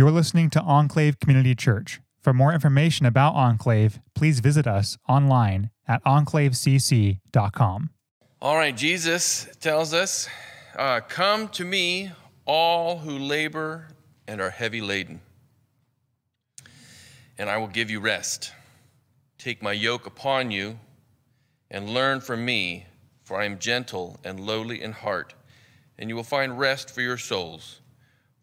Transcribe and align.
You're 0.00 0.10
listening 0.10 0.48
to 0.52 0.62
Enclave 0.62 1.20
Community 1.20 1.54
Church. 1.54 2.00
For 2.22 2.32
more 2.32 2.54
information 2.54 3.04
about 3.04 3.34
Enclave, 3.34 4.00
please 4.14 4.40
visit 4.40 4.66
us 4.66 4.96
online 5.06 5.68
at 5.86 6.02
enclavecc.com. 6.04 7.90
All 8.40 8.56
right, 8.56 8.74
Jesus 8.74 9.46
tells 9.60 9.92
us, 9.92 10.26
uh, 10.74 11.00
Come 11.00 11.48
to 11.48 11.66
me, 11.66 12.12
all 12.46 12.96
who 12.96 13.18
labor 13.18 13.88
and 14.26 14.40
are 14.40 14.48
heavy 14.48 14.80
laden, 14.80 15.20
and 17.36 17.50
I 17.50 17.58
will 17.58 17.68
give 17.68 17.90
you 17.90 18.00
rest. 18.00 18.54
Take 19.36 19.62
my 19.62 19.72
yoke 19.72 20.06
upon 20.06 20.50
you 20.50 20.80
and 21.70 21.90
learn 21.90 22.22
from 22.22 22.46
me, 22.46 22.86
for 23.22 23.38
I 23.38 23.44
am 23.44 23.58
gentle 23.58 24.18
and 24.24 24.40
lowly 24.40 24.80
in 24.80 24.92
heart, 24.92 25.34
and 25.98 26.08
you 26.08 26.16
will 26.16 26.22
find 26.22 26.58
rest 26.58 26.88
for 26.88 27.02
your 27.02 27.18
souls. 27.18 27.82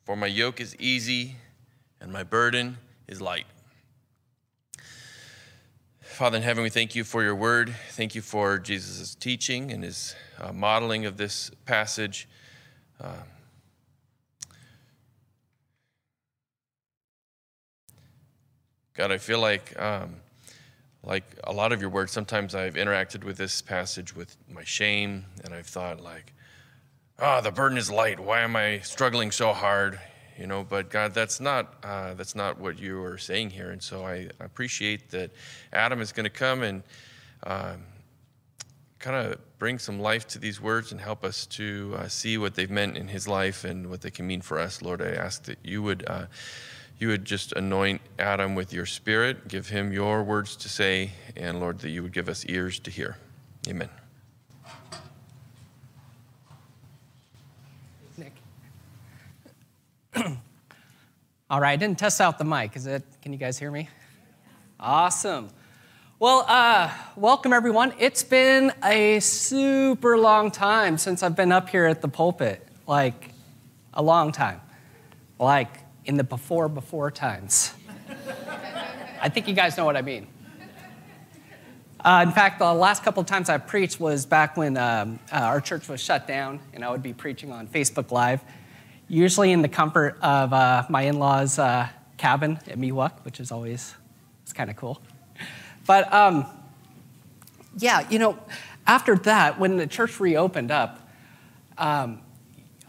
For 0.06 0.16
my 0.16 0.28
yoke 0.28 0.62
is 0.62 0.76
easy 0.76 1.38
and 2.02 2.12
my 2.12 2.24
burden 2.24 2.78
is 3.08 3.22
light. 3.22 3.46
Father 6.02 6.38
in 6.38 6.44
heaven, 6.44 6.64
we 6.64 6.70
thank 6.70 6.96
you 6.96 7.04
for 7.04 7.22
your 7.22 7.36
word. 7.36 7.76
Thank 7.92 8.16
you 8.16 8.22
for 8.22 8.58
Jesus' 8.58 9.14
teaching 9.14 9.72
and 9.72 9.84
his 9.84 10.16
uh, 10.40 10.52
modeling 10.52 11.06
of 11.06 11.18
this 11.18 11.52
passage. 11.66 12.28
Uh, 13.00 13.14
God, 18.96 19.12
I 19.12 19.20
feel 19.20 19.40
like, 19.40 19.80
um, 19.80 20.16
like 21.04 21.24
a 21.44 21.54
lot 21.54 21.72
of 21.72 21.82
your 21.82 21.92
words, 21.92 22.12
sometimes 22.12 22.56
I've 22.56 22.74
interacted 22.74 23.24
with 23.24 23.38
this 23.38 23.62
passage 23.62 24.16
with 24.16 24.36
my 24.50 24.64
shame, 24.64 25.26
and 25.44 25.54
I've 25.54 25.68
thought, 25.68 26.02
like, 26.02 26.34
ah, 27.20 27.38
oh, 27.38 27.42
the 27.42 27.52
burden 27.52 27.78
is 27.78 27.92
light. 27.92 28.20
Why 28.20 28.42
am 28.42 28.56
I 28.56 28.80
struggling 28.80 29.30
so 29.30 29.54
hard? 29.54 30.00
You 30.38 30.48
know 30.48 30.64
but 30.64 30.90
god 30.90 31.14
that's 31.14 31.40
not 31.40 31.76
uh, 31.84 32.14
that's 32.14 32.36
not 32.36 32.60
what 32.60 32.80
you 32.80 33.02
are 33.04 33.18
saying 33.18 33.50
here. 33.50 33.72
And 33.72 33.82
so 33.82 34.06
i 34.06 34.28
appreciate 34.40 35.10
that 35.12 35.32
adam 35.74 36.02
is 36.02 36.12
going 36.12 36.26
to 36.26 36.30
come 36.30 36.64
and 36.64 36.84
um, 37.44 37.84
kind 39.00 39.16
of 39.16 39.40
bring 39.60 39.80
some 39.80 40.00
life 40.00 40.28
to 40.28 40.40
these 40.40 40.60
words 40.60 40.92
and 40.92 41.00
help 41.00 41.24
us 41.24 41.46
to 41.46 41.96
uh, 41.98 42.08
see 42.08 42.38
what 42.38 42.56
they've 42.56 42.70
meant 42.70 42.98
in 42.98 43.08
his 43.08 43.28
life 43.28 43.64
and 43.64 43.90
what 43.90 44.02
they 44.02 44.12
can 44.12 44.26
mean 44.26 44.42
for 44.42 44.60
us. 44.60 44.82
Lord 44.82 45.02
i 45.02 45.10
ask 45.10 45.44
that 45.44 45.60
you 45.64 45.82
would 45.84 46.04
uh, 46.08 46.26
you 47.00 47.10
would 47.10 47.26
just 47.26 47.54
anoint 47.54 48.02
adam 48.18 48.56
with 48.56 48.74
your 48.74 48.86
spirit 48.86 49.48
give 49.48 49.70
him 49.70 49.92
your 49.92 50.24
words 50.24 50.56
to 50.56 50.70
say 50.70 51.12
and 51.36 51.60
lord 51.60 51.80
that 51.80 51.90
you 51.90 52.02
would 52.02 52.14
give 52.14 52.30
us 52.30 52.46
ears 52.46 52.80
to 52.80 52.92
hear. 52.92 53.18
Amen 53.68 53.90
All 61.50 61.62
right, 61.62 61.72
I 61.72 61.76
didn't 61.78 61.98
test 61.98 62.20
out 62.20 62.38
the 62.38 62.44
mic. 62.44 62.76
Is 62.76 62.88
it? 62.88 63.04
Can 63.22 63.32
you 63.32 63.40
guys 63.40 63.58
hear 63.58 63.72
me? 63.72 63.88
Awesome. 64.82 65.48
Well, 66.20 66.44
uh, 66.46 66.92
welcome 67.16 67.54
everyone. 67.54 67.94
It's 68.00 68.22
been 68.22 68.74
a 68.84 69.22
super 69.22 70.18
long 70.18 70.52
time 70.52 70.98
since 70.98 71.24
I've 71.24 71.38
been 71.38 71.54
up 71.54 71.70
here 71.70 71.86
at 71.86 72.02
the 72.02 72.10
pulpit. 72.10 72.68
Like, 72.86 73.30
a 73.94 74.04
long 74.04 74.34
time. 74.34 74.60
Like, 75.40 75.70
in 76.04 76.18
the 76.18 76.26
before 76.26 76.68
before 76.68 77.12
times. 77.12 77.74
I 79.22 79.30
think 79.30 79.48
you 79.48 79.54
guys 79.54 79.78
know 79.78 79.86
what 79.86 79.96
I 79.96 80.02
mean. 80.02 80.28
Uh, 82.04 82.26
in 82.28 82.34
fact, 82.34 82.60
the 82.60 82.74
last 82.74 83.06
couple 83.06 83.22
of 83.22 83.28
times 83.28 83.48
I 83.48 83.58
preached 83.58 84.02
was 84.02 84.26
back 84.26 84.58
when 84.58 84.76
um, 84.76 85.18
uh, 85.32 85.38
our 85.38 85.62
church 85.62 85.88
was 85.88 86.02
shut 86.02 86.28
down, 86.28 86.60
and 86.74 86.84
I 86.84 86.92
would 86.92 87.02
be 87.02 87.14
preaching 87.14 87.54
on 87.54 87.70
Facebook 87.70 88.12
Live 88.12 88.44
usually 89.08 89.52
in 89.52 89.62
the 89.62 89.70
comfort 89.70 90.18
of 90.22 90.54
uh, 90.54 90.84
my 90.90 91.04
in-laws' 91.04 91.60
uh, 91.60 91.88
cabin 92.18 92.60
at 92.68 92.78
Miwok, 92.78 93.12
which 93.24 93.40
is 93.40 93.52
always 93.52 93.96
it's 94.44 94.54
kind 94.54 94.70
of 94.70 94.76
cool. 94.76 95.02
But 95.86 96.12
um, 96.14 96.46
yeah, 97.78 98.08
you 98.10 98.20
know, 98.20 98.38
after 98.86 99.16
that, 99.16 99.60
when 99.60 99.78
the 99.78 99.88
church 99.88 100.20
reopened 100.20 100.72
up, 100.72 101.10
um, 101.78 102.22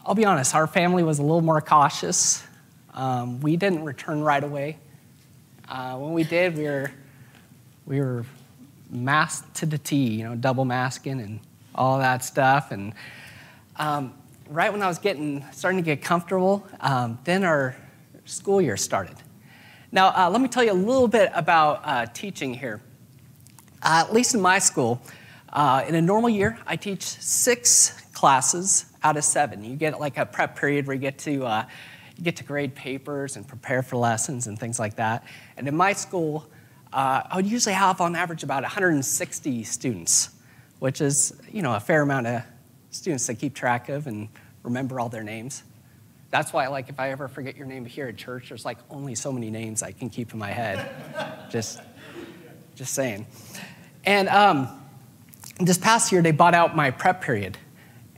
I'll 0.04 0.14
be 0.14 0.24
honest, 0.24 0.54
our 0.54 0.66
family 0.66 1.02
was 1.02 1.18
a 1.18 1.22
little 1.22 1.42
more 1.42 1.60
cautious. 1.60 2.42
Um, 2.94 3.40
we 3.40 3.56
didn't 3.56 3.84
return 3.84 4.22
right 4.22 4.42
away. 4.42 4.78
Uh, 5.68 5.96
when 5.96 6.14
we 6.14 6.24
did, 6.24 6.56
we 6.56 6.64
were 6.64 6.90
we 7.86 8.00
were 8.00 8.24
masked 8.90 9.56
to 9.56 9.66
the 9.66 9.78
T, 9.78 9.96
you 9.96 10.24
know, 10.24 10.34
double 10.34 10.64
masking 10.64 11.20
and 11.20 11.40
all 11.74 11.98
that 11.98 12.24
stuff, 12.24 12.72
and 12.72 12.94
um, 13.76 14.14
right 14.48 14.72
when 14.72 14.82
I 14.82 14.88
was 14.88 14.98
getting 14.98 15.44
starting 15.52 15.78
to 15.78 15.84
get 15.84 16.02
comfortable, 16.02 16.66
um, 16.80 17.18
then 17.24 17.44
our 17.44 17.76
school 18.24 18.60
year 18.60 18.76
started. 18.76 19.16
Now, 19.92 20.08
uh, 20.08 20.30
let 20.30 20.40
me 20.40 20.48
tell 20.48 20.64
you 20.64 20.72
a 20.72 20.74
little 20.74 21.08
bit 21.08 21.30
about 21.34 21.80
uh, 21.84 22.06
teaching 22.06 22.54
here. 22.54 22.80
Uh, 23.82 24.04
at 24.06 24.12
least 24.12 24.34
in 24.34 24.40
my 24.40 24.58
school, 24.58 25.00
uh, 25.50 25.84
in 25.86 25.94
a 25.94 26.02
normal 26.02 26.28
year, 26.28 26.58
I 26.66 26.76
teach 26.76 27.02
six 27.02 28.00
classes 28.12 28.86
out 29.02 29.16
of 29.16 29.24
seven. 29.24 29.64
You 29.64 29.76
get 29.76 29.98
like 30.00 30.18
a 30.18 30.26
prep 30.26 30.58
period 30.58 30.86
where 30.86 30.94
you 30.94 31.00
get 31.00 31.18
to 31.20 31.44
uh, 31.44 31.64
you 32.16 32.24
get 32.24 32.36
to 32.36 32.44
grade 32.44 32.74
papers 32.74 33.36
and 33.36 33.46
prepare 33.46 33.82
for 33.82 33.96
lessons 33.96 34.46
and 34.46 34.58
things 34.58 34.78
like 34.78 34.96
that. 34.96 35.24
And 35.56 35.68
in 35.68 35.76
my 35.76 35.92
school, 35.92 36.46
uh, 36.92 37.22
I 37.30 37.36
would 37.36 37.46
usually 37.46 37.74
have 37.74 38.00
on 38.00 38.16
average 38.16 38.42
about 38.42 38.62
160 38.64 39.62
students, 39.62 40.30
which 40.80 41.00
is 41.00 41.32
you 41.50 41.62
know 41.62 41.74
a 41.74 41.80
fair 41.80 42.02
amount 42.02 42.26
of 42.26 42.42
students 42.90 43.26
to 43.26 43.34
keep 43.34 43.54
track 43.54 43.88
of 43.88 44.06
and 44.06 44.28
remember 44.62 45.00
all 45.00 45.08
their 45.08 45.22
names. 45.22 45.62
That's 46.30 46.52
why, 46.52 46.66
like, 46.68 46.88
if 46.88 47.00
I 47.00 47.10
ever 47.10 47.26
forget 47.26 47.56
your 47.56 47.66
name 47.66 47.84
here 47.86 48.08
at 48.08 48.16
church, 48.16 48.50
there's 48.50 48.64
like 48.64 48.78
only 48.90 49.14
so 49.14 49.32
many 49.32 49.50
names 49.50 49.82
I 49.82 49.92
can 49.92 50.10
keep 50.10 50.32
in 50.32 50.38
my 50.38 50.50
head. 50.50 50.90
just, 51.50 51.80
just 52.74 52.92
saying. 52.92 53.26
And 54.04 54.28
um, 54.28 54.68
this 55.58 55.78
past 55.78 56.12
year, 56.12 56.20
they 56.20 56.32
bought 56.32 56.54
out 56.54 56.76
my 56.76 56.90
prep 56.90 57.22
period. 57.22 57.56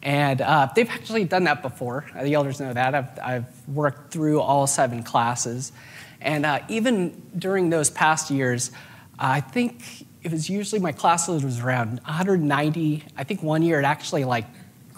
And 0.03 0.41
uh, 0.41 0.69
they've 0.75 0.88
actually 0.88 1.25
done 1.25 1.44
that 1.44 1.62
before. 1.62 2.06
The 2.20 2.34
elders 2.34 2.58
know 2.58 2.72
that. 2.72 2.94
I've, 2.94 3.19
I've 3.22 3.69
worked 3.69 4.12
through 4.12 4.41
all 4.41 4.66
seven 4.66 5.02
classes. 5.02 5.72
And 6.20 6.47
uh, 6.47 6.60
even 6.69 7.22
during 7.38 7.70
those 7.70 7.91
past 7.91 8.31
years, 8.31 8.72
I 9.19 9.41
think 9.41 10.06
it 10.22 10.32
was 10.32 10.48
usually 10.48 10.81
my 10.81 10.92
class 10.92 11.28
load 11.28 11.44
was 11.44 11.60
around 11.60 12.00
190. 12.04 13.04
I 13.16 13.25
think 13.25 13.42
one 13.42 13.62
year 13.62 13.78
it 13.78 13.84
actually 13.84 14.25
like 14.25 14.47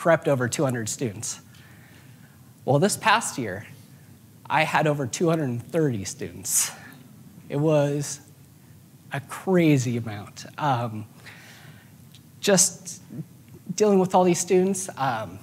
crept 0.02 0.26
over 0.26 0.48
200 0.48 0.88
students. 0.88 1.38
Well, 2.64 2.80
this 2.80 2.96
past 2.96 3.38
year, 3.38 3.64
I 4.50 4.64
had 4.64 4.88
over 4.88 5.06
230 5.06 6.04
students. 6.04 6.72
It 7.48 7.54
was 7.54 8.20
a 9.12 9.20
crazy 9.20 9.96
amount. 9.96 10.44
Um, 10.58 11.06
just 12.40 13.00
dealing 13.76 14.00
with 14.00 14.12
all 14.16 14.24
these 14.24 14.40
students, 14.40 14.90
um, 14.96 15.38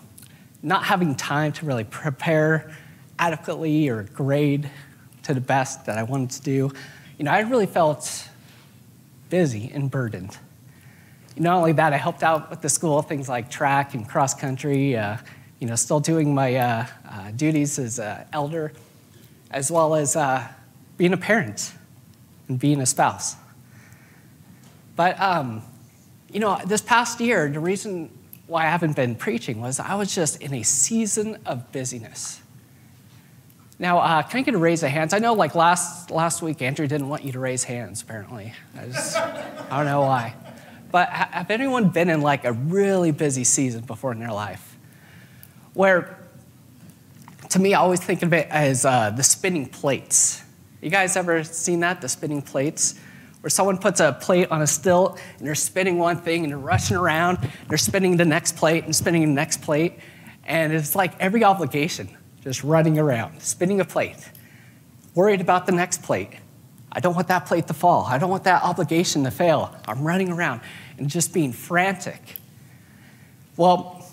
not 0.62 0.84
having 0.84 1.16
time 1.16 1.54
to 1.54 1.66
really 1.66 1.86
prepare 1.86 2.76
adequately 3.18 3.88
or 3.88 4.04
grade 4.04 4.70
to 5.24 5.34
the 5.34 5.40
best 5.40 5.86
that 5.86 5.98
I 5.98 6.04
wanted 6.04 6.32
to 6.32 6.42
do, 6.42 6.72
you 7.18 7.24
know, 7.24 7.32
I 7.32 7.40
really 7.40 7.66
felt 7.66 8.28
busy 9.30 9.72
and 9.74 9.90
burdened 9.90 10.38
not 11.40 11.56
only 11.56 11.72
that, 11.74 11.94
I 11.94 11.98
helped 11.98 12.22
out 12.22 12.50
with 12.50 12.62
the 12.62 12.70
school, 12.70 13.02
things 13.02 13.30
like 13.30 13.50
track 13.50 13.94
and 13.94 14.08
cross 14.08 14.34
country, 14.34 14.98
uh, 14.98 15.18
you 15.60 15.68
know, 15.68 15.76
still 15.76 16.00
doing 16.00 16.34
my 16.34 16.56
uh, 16.56 16.86
uh, 17.10 17.32
duties 17.32 17.80
as 17.80 18.00
an 18.00 18.26
elder, 18.34 18.74
as 19.52 19.72
well 19.72 19.96
as 19.96 20.16
uh, 20.16 20.48
being 20.98 21.14
a 21.14 21.18
parent 21.18 21.74
and 22.48 22.60
being 22.60 22.82
a 22.82 22.86
spouse. 22.86 23.36
But, 24.96 25.20
um, 25.20 25.64
you 26.32 26.40
know, 26.40 26.60
this 26.66 26.82
past 26.82 27.22
year, 27.22 27.50
the 27.50 27.60
reason 27.60 28.12
why 28.48 28.64
I 28.66 28.70
haven't 28.70 28.96
been 28.96 29.16
preaching 29.16 29.62
was 29.62 29.80
I 29.80 29.96
was 29.96 30.14
just 30.14 30.42
in 30.42 30.54
a 30.54 30.64
season 30.64 31.38
of 31.46 31.72
busyness. 31.72 32.42
Now, 33.78 34.00
uh, 34.00 34.24
can 34.24 34.40
I 34.40 34.44
get 34.44 34.56
a 34.56 34.58
raise 34.58 34.84
of 34.84 34.90
hands? 34.90 35.14
I 35.14 35.20
know, 35.20 35.34
like 35.34 35.56
last 35.56 36.12
last 36.12 36.42
week, 36.42 36.62
Andrew 36.62 36.86
didn't 36.86 37.08
want 37.08 37.24
you 37.24 37.32
to 37.32 37.40
raise 37.40 37.64
hands. 37.64 38.02
Apparently, 38.02 38.54
I, 38.78 38.88
just, 38.88 39.16
I 39.16 39.78
don't 39.78 39.86
know 39.86 40.02
why. 40.02 40.34
But 40.92 41.10
have 41.10 41.52
anyone 41.52 41.90
been 41.90 42.10
in 42.10 42.22
like 42.22 42.46
a 42.46 42.54
really 42.54 43.12
busy 43.12 43.44
season 43.44 43.82
before 43.82 44.12
in 44.12 44.20
their 44.20 44.32
life? 44.32 44.78
Where, 45.74 46.18
to 47.50 47.60
me, 47.60 47.74
I 47.74 47.80
always 47.80 48.00
think 48.00 48.24
of 48.24 48.34
it 48.34 48.48
as 48.50 48.86
uh, 48.86 49.12
the 49.12 49.24
spinning 49.24 49.68
plates. 49.68 50.44
You 50.82 50.90
guys 50.90 51.16
ever 51.16 51.44
seen 51.44 51.82
that, 51.82 52.02
the 52.02 52.10
spinning 52.10 52.42
plates? 52.42 53.00
Where 53.42 53.50
someone 53.50 53.78
puts 53.78 54.00
a 54.00 54.14
plate 54.14 54.52
on 54.52 54.62
a 54.62 54.68
stilt 54.68 55.20
and 55.38 55.48
they're 55.48 55.56
spinning 55.56 55.98
one 55.98 56.18
thing 56.18 56.44
and 56.44 56.52
they're 56.52 56.58
rushing 56.58 56.98
around, 56.98 57.38
they're 57.68 57.78
spinning 57.78 58.18
the 58.18 58.26
next 58.26 58.58
plate 58.58 58.84
and 58.84 58.96
spinning 58.96 59.22
the 59.22 59.34
next 59.34 59.62
plate. 59.62 60.00
And 60.44 60.74
it's 60.74 60.96
like 60.96 61.18
every 61.20 61.44
obligation, 61.44 62.10
just 62.44 62.64
running 62.64 62.98
around, 62.98 63.42
spinning 63.42 63.80
a 63.80 63.86
plate, 63.86 64.18
worried 65.14 65.40
about 65.40 65.68
the 65.68 65.72
next 65.72 66.02
plate, 66.02 66.32
I 66.92 67.00
don't 67.00 67.16
want 67.16 67.28
that 67.28 67.46
plate 67.46 67.68
to 67.68 67.74
fall. 67.74 68.06
I 68.06 68.18
don't 68.18 68.30
want 68.30 68.46
that 68.46 68.64
obligation 68.64 69.24
to 69.24 69.32
fail. 69.32 69.76
I'm 69.88 70.04
running 70.04 70.32
around 70.32 70.62
and 70.98 71.10
just 71.10 71.34
being 71.34 71.52
frantic. 71.52 72.36
Well, 73.58 74.06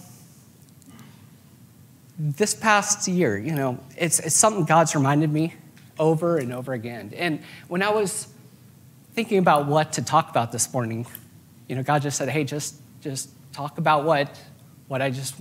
this 2.19 2.55
past 2.55 3.07
year, 3.09 3.39
you 3.39 3.53
know, 3.53 3.79
it's, 3.97 4.19
it's 4.21 4.35
something 4.35 4.65
God's 4.65 4.95
reminded 4.95 5.33
me 5.33 5.55
over 5.99 6.39
and 6.39 6.53
over 6.53 6.73
again. 6.73 7.13
And 7.17 7.43
when 7.69 7.83
I 7.83 7.91
was 7.91 8.29
thinking 9.15 9.39
about 9.39 9.67
what 9.67 9.95
to 9.95 10.03
talk 10.03 10.31
about 10.31 10.53
this 10.53 10.73
morning, 10.73 11.07
you 11.69 11.77
know, 11.77 11.83
God 11.83 12.03
just 12.03 12.19
said, 12.19 12.29
hey, 12.29 12.45
just, 12.45 12.77
just 13.01 13.31
talk 13.53 13.79
about 13.79 14.05
what, 14.05 14.39
what 14.89 15.01
I 15.01 15.11
just 15.11 15.35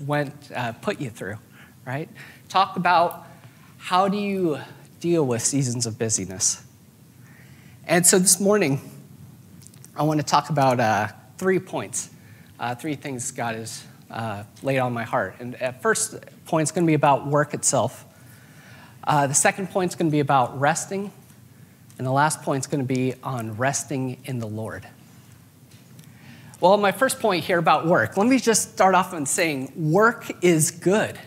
went, 0.00 0.32
uh, 0.54 0.72
put 0.72 1.00
you 1.00 1.10
through, 1.10 1.36
right? 1.86 2.08
Talk 2.48 2.76
about 2.76 3.26
how 3.78 4.08
do 4.08 4.16
you 4.16 4.58
deal 5.02 5.26
with 5.26 5.42
seasons 5.42 5.84
of 5.84 5.98
busyness. 5.98 6.62
And 7.88 8.06
so 8.06 8.20
this 8.20 8.38
morning, 8.38 8.80
I 9.96 10.04
want 10.04 10.20
to 10.20 10.24
talk 10.24 10.48
about 10.48 10.78
uh, 10.78 11.08
three 11.38 11.58
points, 11.58 12.08
uh, 12.60 12.76
three 12.76 12.94
things 12.94 13.32
God 13.32 13.56
has 13.56 13.82
uh, 14.12 14.44
laid 14.62 14.78
on 14.78 14.92
my 14.92 15.02
heart. 15.02 15.34
And 15.40 15.60
at 15.60 15.82
first 15.82 16.14
point 16.44 16.68
is 16.68 16.70
going 16.70 16.86
to 16.86 16.86
be 16.86 16.94
about 16.94 17.26
work 17.26 17.52
itself. 17.52 18.04
Uh, 19.02 19.26
the 19.26 19.34
second 19.34 19.70
point 19.70 19.90
is 19.90 19.96
going 19.96 20.06
to 20.06 20.12
be 20.12 20.20
about 20.20 20.60
resting. 20.60 21.10
And 21.98 22.06
the 22.06 22.12
last 22.12 22.42
point 22.42 22.62
is 22.62 22.68
going 22.68 22.86
to 22.86 22.94
be 22.94 23.14
on 23.24 23.56
resting 23.56 24.18
in 24.24 24.38
the 24.38 24.46
Lord. 24.46 24.86
Well, 26.60 26.76
my 26.76 26.92
first 26.92 27.18
point 27.18 27.42
here 27.42 27.58
about 27.58 27.86
work, 27.86 28.16
let 28.16 28.28
me 28.28 28.38
just 28.38 28.74
start 28.74 28.94
off 28.94 29.12
on 29.12 29.26
saying 29.26 29.72
work 29.74 30.30
is 30.44 30.70
good. 30.70 31.18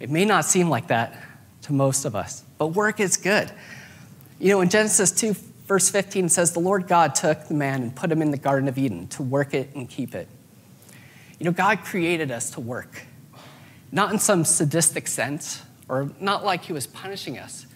It 0.00 0.08
may 0.08 0.24
not 0.24 0.46
seem 0.46 0.70
like 0.70 0.86
that 0.86 1.27
to 1.68 1.74
most 1.74 2.06
of 2.06 2.16
us, 2.16 2.42
but 2.56 2.68
work 2.68 2.98
is 2.98 3.16
good. 3.18 3.52
You 4.40 4.50
know, 4.52 4.62
in 4.62 4.70
Genesis 4.70 5.12
2, 5.12 5.34
verse 5.66 5.90
15 5.90 6.30
says, 6.30 6.52
The 6.52 6.60
Lord 6.60 6.88
God 6.88 7.14
took 7.14 7.46
the 7.46 7.54
man 7.54 7.82
and 7.82 7.94
put 7.94 8.10
him 8.10 8.22
in 8.22 8.30
the 8.30 8.38
Garden 8.38 8.68
of 8.68 8.78
Eden 8.78 9.06
to 9.08 9.22
work 9.22 9.52
it 9.52 9.68
and 9.74 9.88
keep 9.88 10.14
it. 10.14 10.28
You 11.38 11.44
know, 11.44 11.52
God 11.52 11.84
created 11.84 12.30
us 12.30 12.50
to 12.52 12.60
work, 12.60 13.02
not 13.92 14.10
in 14.10 14.18
some 14.18 14.44
sadistic 14.44 15.06
sense 15.06 15.62
or 15.88 16.10
not 16.18 16.42
like 16.42 16.64
he 16.64 16.72
was 16.72 16.86
punishing 16.86 17.38
us, 17.38 17.66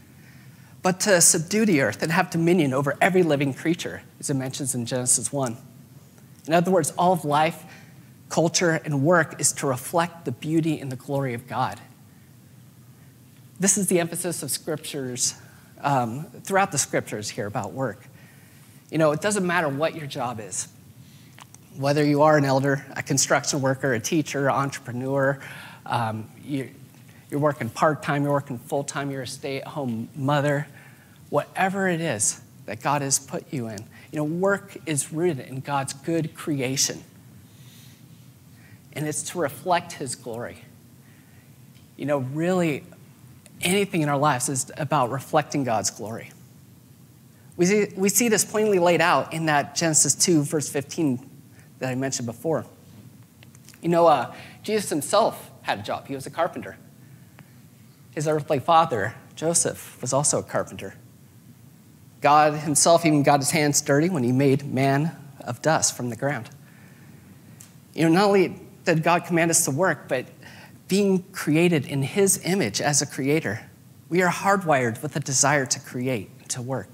but 0.82 0.98
to 1.00 1.20
subdue 1.20 1.66
the 1.66 1.82
earth 1.82 2.02
and 2.02 2.10
have 2.10 2.30
dominion 2.30 2.72
over 2.72 2.96
every 3.00 3.22
living 3.22 3.52
creature, 3.52 4.02
as 4.18 4.30
it 4.30 4.34
mentions 4.34 4.74
in 4.74 4.86
Genesis 4.86 5.30
1. 5.30 5.56
In 6.46 6.54
other 6.54 6.70
words, 6.70 6.92
all 6.96 7.12
of 7.12 7.26
life, 7.26 7.62
culture, 8.30 8.80
and 8.86 9.02
work 9.02 9.38
is 9.38 9.52
to 9.52 9.66
reflect 9.66 10.24
the 10.24 10.32
beauty 10.32 10.80
and 10.80 10.90
the 10.90 10.96
glory 10.96 11.34
of 11.34 11.46
God. 11.46 11.78
This 13.62 13.78
is 13.78 13.86
the 13.86 14.00
emphasis 14.00 14.42
of 14.42 14.50
scriptures 14.50 15.36
um, 15.82 16.24
throughout 16.42 16.72
the 16.72 16.78
scriptures 16.78 17.30
here 17.30 17.46
about 17.46 17.72
work. 17.72 18.08
You 18.90 18.98
know, 18.98 19.12
it 19.12 19.20
doesn't 19.20 19.46
matter 19.46 19.68
what 19.68 19.94
your 19.94 20.08
job 20.08 20.40
is, 20.40 20.66
whether 21.76 22.04
you 22.04 22.22
are 22.22 22.36
an 22.36 22.44
elder, 22.44 22.84
a 22.96 23.04
construction 23.04 23.60
worker, 23.60 23.94
a 23.94 24.00
teacher, 24.00 24.50
entrepreneur, 24.50 25.38
um, 25.86 26.28
you, 26.42 26.70
you're 27.30 27.38
working 27.38 27.70
part 27.70 28.02
time, 28.02 28.24
you're 28.24 28.32
working 28.32 28.58
full 28.58 28.82
time, 28.82 29.12
you're 29.12 29.22
a 29.22 29.26
stay 29.28 29.60
at 29.60 29.68
home 29.68 30.08
mother, 30.16 30.66
whatever 31.30 31.86
it 31.86 32.00
is 32.00 32.40
that 32.66 32.82
God 32.82 33.00
has 33.00 33.20
put 33.20 33.52
you 33.52 33.68
in. 33.68 33.78
You 34.10 34.16
know, 34.16 34.24
work 34.24 34.76
is 34.86 35.12
rooted 35.12 35.38
in 35.38 35.60
God's 35.60 35.92
good 35.92 36.34
creation, 36.34 37.04
and 38.92 39.06
it's 39.06 39.22
to 39.30 39.38
reflect 39.38 39.92
His 39.92 40.16
glory. 40.16 40.64
You 41.96 42.06
know, 42.06 42.18
really, 42.18 42.82
anything 43.62 44.02
in 44.02 44.08
our 44.08 44.18
lives 44.18 44.48
is 44.48 44.70
about 44.76 45.10
reflecting 45.10 45.64
God's 45.64 45.90
glory. 45.90 46.30
We 47.56 47.66
see, 47.66 47.86
we 47.96 48.08
see 48.08 48.28
this 48.28 48.44
plainly 48.44 48.78
laid 48.78 49.00
out 49.00 49.32
in 49.32 49.46
that 49.46 49.74
Genesis 49.74 50.14
2, 50.14 50.42
verse 50.42 50.68
15 50.68 51.28
that 51.78 51.90
I 51.90 51.94
mentioned 51.94 52.26
before. 52.26 52.64
You 53.82 53.88
know, 53.88 54.06
uh, 54.06 54.34
Jesus 54.62 54.88
himself 54.88 55.50
had 55.62 55.80
a 55.80 55.82
job, 55.82 56.06
he 56.06 56.14
was 56.14 56.26
a 56.26 56.30
carpenter. 56.30 56.76
His 58.12 58.28
earthly 58.28 58.58
father, 58.58 59.14
Joseph, 59.34 60.00
was 60.00 60.12
also 60.12 60.38
a 60.38 60.42
carpenter. 60.42 60.94
God 62.20 62.54
himself 62.54 63.04
even 63.04 63.22
got 63.22 63.40
his 63.40 63.50
hands 63.50 63.80
dirty 63.80 64.08
when 64.08 64.22
he 64.22 64.32
made 64.32 64.64
man 64.64 65.16
of 65.40 65.60
dust 65.60 65.96
from 65.96 66.10
the 66.10 66.16
ground. 66.16 66.48
You 67.94 68.04
know, 68.04 68.10
not 68.10 68.24
only 68.24 68.60
did 68.84 69.02
God 69.02 69.24
command 69.24 69.50
us 69.50 69.64
to 69.64 69.70
work, 69.70 70.08
but 70.08 70.26
being 70.92 71.22
created 71.32 71.86
in 71.86 72.02
his 72.02 72.38
image 72.44 72.78
as 72.78 73.00
a 73.00 73.06
creator, 73.06 73.58
we 74.10 74.20
are 74.20 74.28
hardwired 74.30 75.02
with 75.02 75.16
a 75.16 75.20
desire 75.20 75.64
to 75.64 75.80
create, 75.80 76.50
to 76.50 76.60
work. 76.60 76.90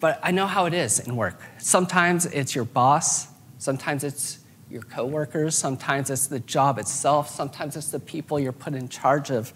But 0.00 0.20
I 0.22 0.32
know 0.32 0.46
how 0.46 0.66
it 0.66 0.74
is 0.74 0.98
in 0.98 1.16
work. 1.16 1.40
Sometimes 1.56 2.26
it's 2.26 2.54
your 2.54 2.66
boss, 2.66 3.28
sometimes 3.56 4.04
it's 4.04 4.40
your 4.68 4.82
coworkers, 4.82 5.56
sometimes 5.56 6.10
it's 6.10 6.26
the 6.26 6.40
job 6.40 6.78
itself, 6.78 7.30
sometimes 7.30 7.74
it's 7.74 7.90
the 7.90 8.00
people 8.00 8.38
you're 8.38 8.52
put 8.52 8.74
in 8.74 8.90
charge 8.90 9.30
of. 9.30 9.54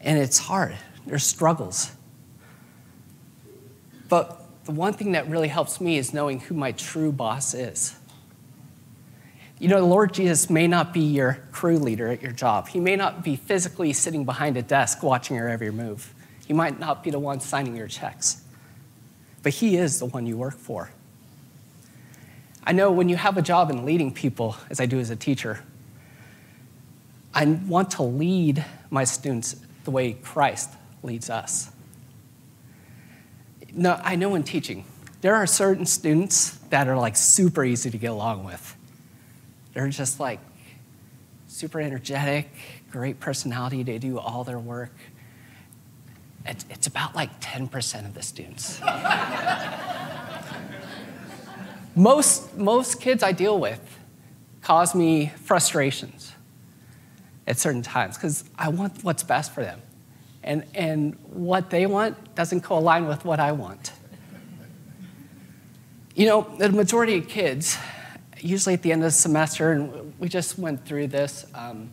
And 0.00 0.18
it's 0.18 0.38
hard. 0.38 0.74
There's 1.06 1.24
struggles. 1.24 1.92
But 4.08 4.40
the 4.64 4.72
one 4.72 4.94
thing 4.94 5.12
that 5.12 5.28
really 5.28 5.48
helps 5.48 5.82
me 5.82 5.98
is 5.98 6.14
knowing 6.14 6.40
who 6.40 6.54
my 6.54 6.72
true 6.72 7.12
boss 7.12 7.52
is. 7.52 7.94
You 9.64 9.70
know, 9.70 9.80
the 9.80 9.86
Lord 9.86 10.12
Jesus 10.12 10.50
may 10.50 10.66
not 10.66 10.92
be 10.92 11.00
your 11.00 11.38
crew 11.50 11.78
leader 11.78 12.08
at 12.08 12.20
your 12.20 12.32
job. 12.32 12.68
He 12.68 12.80
may 12.80 12.96
not 12.96 13.24
be 13.24 13.34
physically 13.34 13.94
sitting 13.94 14.26
behind 14.26 14.58
a 14.58 14.62
desk 14.62 15.02
watching 15.02 15.36
your 15.36 15.48
every 15.48 15.70
move. 15.70 16.12
He 16.46 16.52
might 16.52 16.78
not 16.78 17.02
be 17.02 17.10
the 17.10 17.18
one 17.18 17.40
signing 17.40 17.74
your 17.74 17.88
checks. 17.88 18.42
But 19.42 19.54
He 19.54 19.78
is 19.78 20.00
the 20.00 20.04
one 20.04 20.26
you 20.26 20.36
work 20.36 20.58
for. 20.58 20.90
I 22.62 22.72
know 22.72 22.92
when 22.92 23.08
you 23.08 23.16
have 23.16 23.38
a 23.38 23.40
job 23.40 23.70
in 23.70 23.86
leading 23.86 24.12
people, 24.12 24.54
as 24.68 24.80
I 24.80 24.84
do 24.84 25.00
as 25.00 25.08
a 25.08 25.16
teacher, 25.16 25.60
I 27.32 27.46
want 27.46 27.92
to 27.92 28.02
lead 28.02 28.62
my 28.90 29.04
students 29.04 29.56
the 29.84 29.90
way 29.90 30.12
Christ 30.12 30.68
leads 31.02 31.30
us. 31.30 31.70
Now, 33.72 33.98
I 34.04 34.16
know 34.16 34.34
in 34.34 34.42
teaching, 34.42 34.84
there 35.22 35.34
are 35.34 35.46
certain 35.46 35.86
students 35.86 36.50
that 36.68 36.86
are 36.86 36.98
like 36.98 37.16
super 37.16 37.64
easy 37.64 37.88
to 37.88 37.96
get 37.96 38.10
along 38.10 38.44
with. 38.44 38.73
They're 39.74 39.88
just 39.88 40.20
like 40.20 40.40
super 41.48 41.80
energetic, 41.80 42.48
great 42.90 43.20
personality, 43.20 43.82
they 43.82 43.98
do 43.98 44.18
all 44.18 44.44
their 44.44 44.58
work. 44.58 44.94
It's, 46.46 46.64
it's 46.70 46.86
about 46.86 47.14
like 47.14 47.40
10% 47.40 48.06
of 48.06 48.14
the 48.14 48.22
students. 48.22 48.80
most, 51.96 52.56
most 52.56 53.00
kids 53.00 53.22
I 53.22 53.32
deal 53.32 53.58
with 53.58 53.80
cause 54.62 54.94
me 54.94 55.32
frustrations 55.42 56.32
at 57.46 57.58
certain 57.58 57.82
times 57.82 58.16
because 58.16 58.44
I 58.58 58.68
want 58.68 59.04
what's 59.04 59.22
best 59.22 59.52
for 59.52 59.62
them. 59.62 59.80
And, 60.42 60.64
and 60.74 61.16
what 61.30 61.70
they 61.70 61.86
want 61.86 62.34
doesn't 62.34 62.60
co-align 62.60 63.06
with 63.06 63.24
what 63.24 63.40
I 63.40 63.52
want. 63.52 63.92
You 66.14 66.26
know, 66.26 66.54
the 66.58 66.68
majority 66.70 67.16
of 67.16 67.28
kids, 67.28 67.78
usually 68.40 68.74
at 68.74 68.82
the 68.82 68.92
end 68.92 69.02
of 69.02 69.06
the 69.06 69.10
semester, 69.10 69.72
and 69.72 70.14
we 70.18 70.28
just 70.28 70.58
went 70.58 70.84
through 70.84 71.08
this, 71.08 71.46
um, 71.54 71.90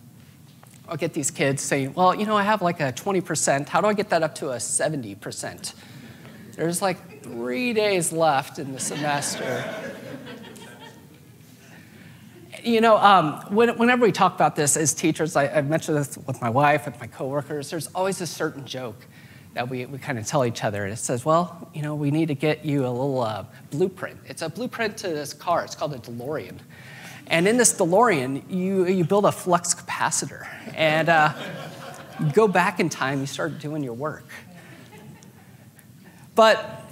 I'll 0.88 0.96
get 0.96 1.14
these 1.14 1.30
kids 1.30 1.62
saying, 1.62 1.94
well, 1.94 2.14
you 2.14 2.26
know, 2.26 2.36
I 2.36 2.42
have 2.42 2.60
like 2.60 2.80
a 2.80 2.92
20%. 2.92 3.68
How 3.68 3.80
do 3.80 3.86
I 3.86 3.94
get 3.94 4.10
that 4.10 4.22
up 4.22 4.34
to 4.36 4.50
a 4.50 4.56
70%? 4.56 5.74
There's 6.56 6.82
like 6.82 7.22
three 7.22 7.72
days 7.72 8.12
left 8.12 8.58
in 8.58 8.72
the 8.72 8.80
semester. 8.80 9.64
you 12.62 12.80
know, 12.80 12.98
um, 12.98 13.40
when, 13.48 13.70
whenever 13.78 14.04
we 14.04 14.12
talk 14.12 14.34
about 14.34 14.54
this 14.56 14.76
as 14.76 14.92
teachers, 14.92 15.36
I, 15.36 15.46
have 15.46 15.68
mentioned 15.68 15.96
this 15.96 16.18
with 16.26 16.40
my 16.42 16.50
wife, 16.50 16.86
with 16.86 17.00
my 17.00 17.06
coworkers, 17.06 17.70
there's 17.70 17.86
always 17.88 18.20
a 18.20 18.26
certain 18.26 18.66
joke 18.66 19.06
that 19.54 19.68
we, 19.68 19.84
we 19.86 19.98
kind 19.98 20.18
of 20.18 20.26
tell 20.26 20.44
each 20.44 20.64
other. 20.64 20.84
And 20.84 20.92
it 20.92 20.96
says, 20.96 21.24
well, 21.24 21.70
you 21.74 21.82
know, 21.82 21.94
we 21.94 22.10
need 22.10 22.28
to 22.28 22.34
get 22.34 22.64
you 22.64 22.86
a 22.86 22.88
little 22.88 23.20
uh, 23.20 23.44
blueprint. 23.70 24.18
It's 24.26 24.42
a 24.42 24.48
blueprint 24.48 24.96
to 24.98 25.08
this 25.08 25.34
car. 25.34 25.64
It's 25.64 25.74
called 25.74 25.92
a 25.94 25.98
DeLorean. 25.98 26.58
And 27.26 27.46
in 27.46 27.56
this 27.56 27.72
DeLorean, 27.74 28.50
you, 28.50 28.86
you 28.86 29.04
build 29.04 29.24
a 29.24 29.32
flux 29.32 29.74
capacitor. 29.74 30.46
And 30.74 31.08
uh, 31.08 31.34
you 32.20 32.32
go 32.32 32.48
back 32.48 32.80
in 32.80 32.88
time, 32.88 33.20
you 33.20 33.26
start 33.26 33.58
doing 33.58 33.82
your 33.82 33.94
work. 33.94 34.26
But 36.34 36.82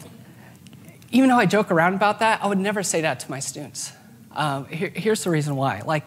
even 1.11 1.31
though 1.31 1.39
I 1.39 1.47
joke 1.47 1.71
around 1.71 1.95
about 1.95 2.19
that, 2.21 2.43
I 2.43 2.47
would 2.47 2.59
never 2.59 2.83
say 2.83 3.01
that 3.01 3.21
to 3.21 3.31
my 3.31 3.41
students. 3.41 3.93
Um, 4.33 4.67
here, 4.67 4.93
here's 4.95 5.25
the 5.25 5.31
reason 5.31 5.57
why. 5.57 5.83
Like, 5.85 6.05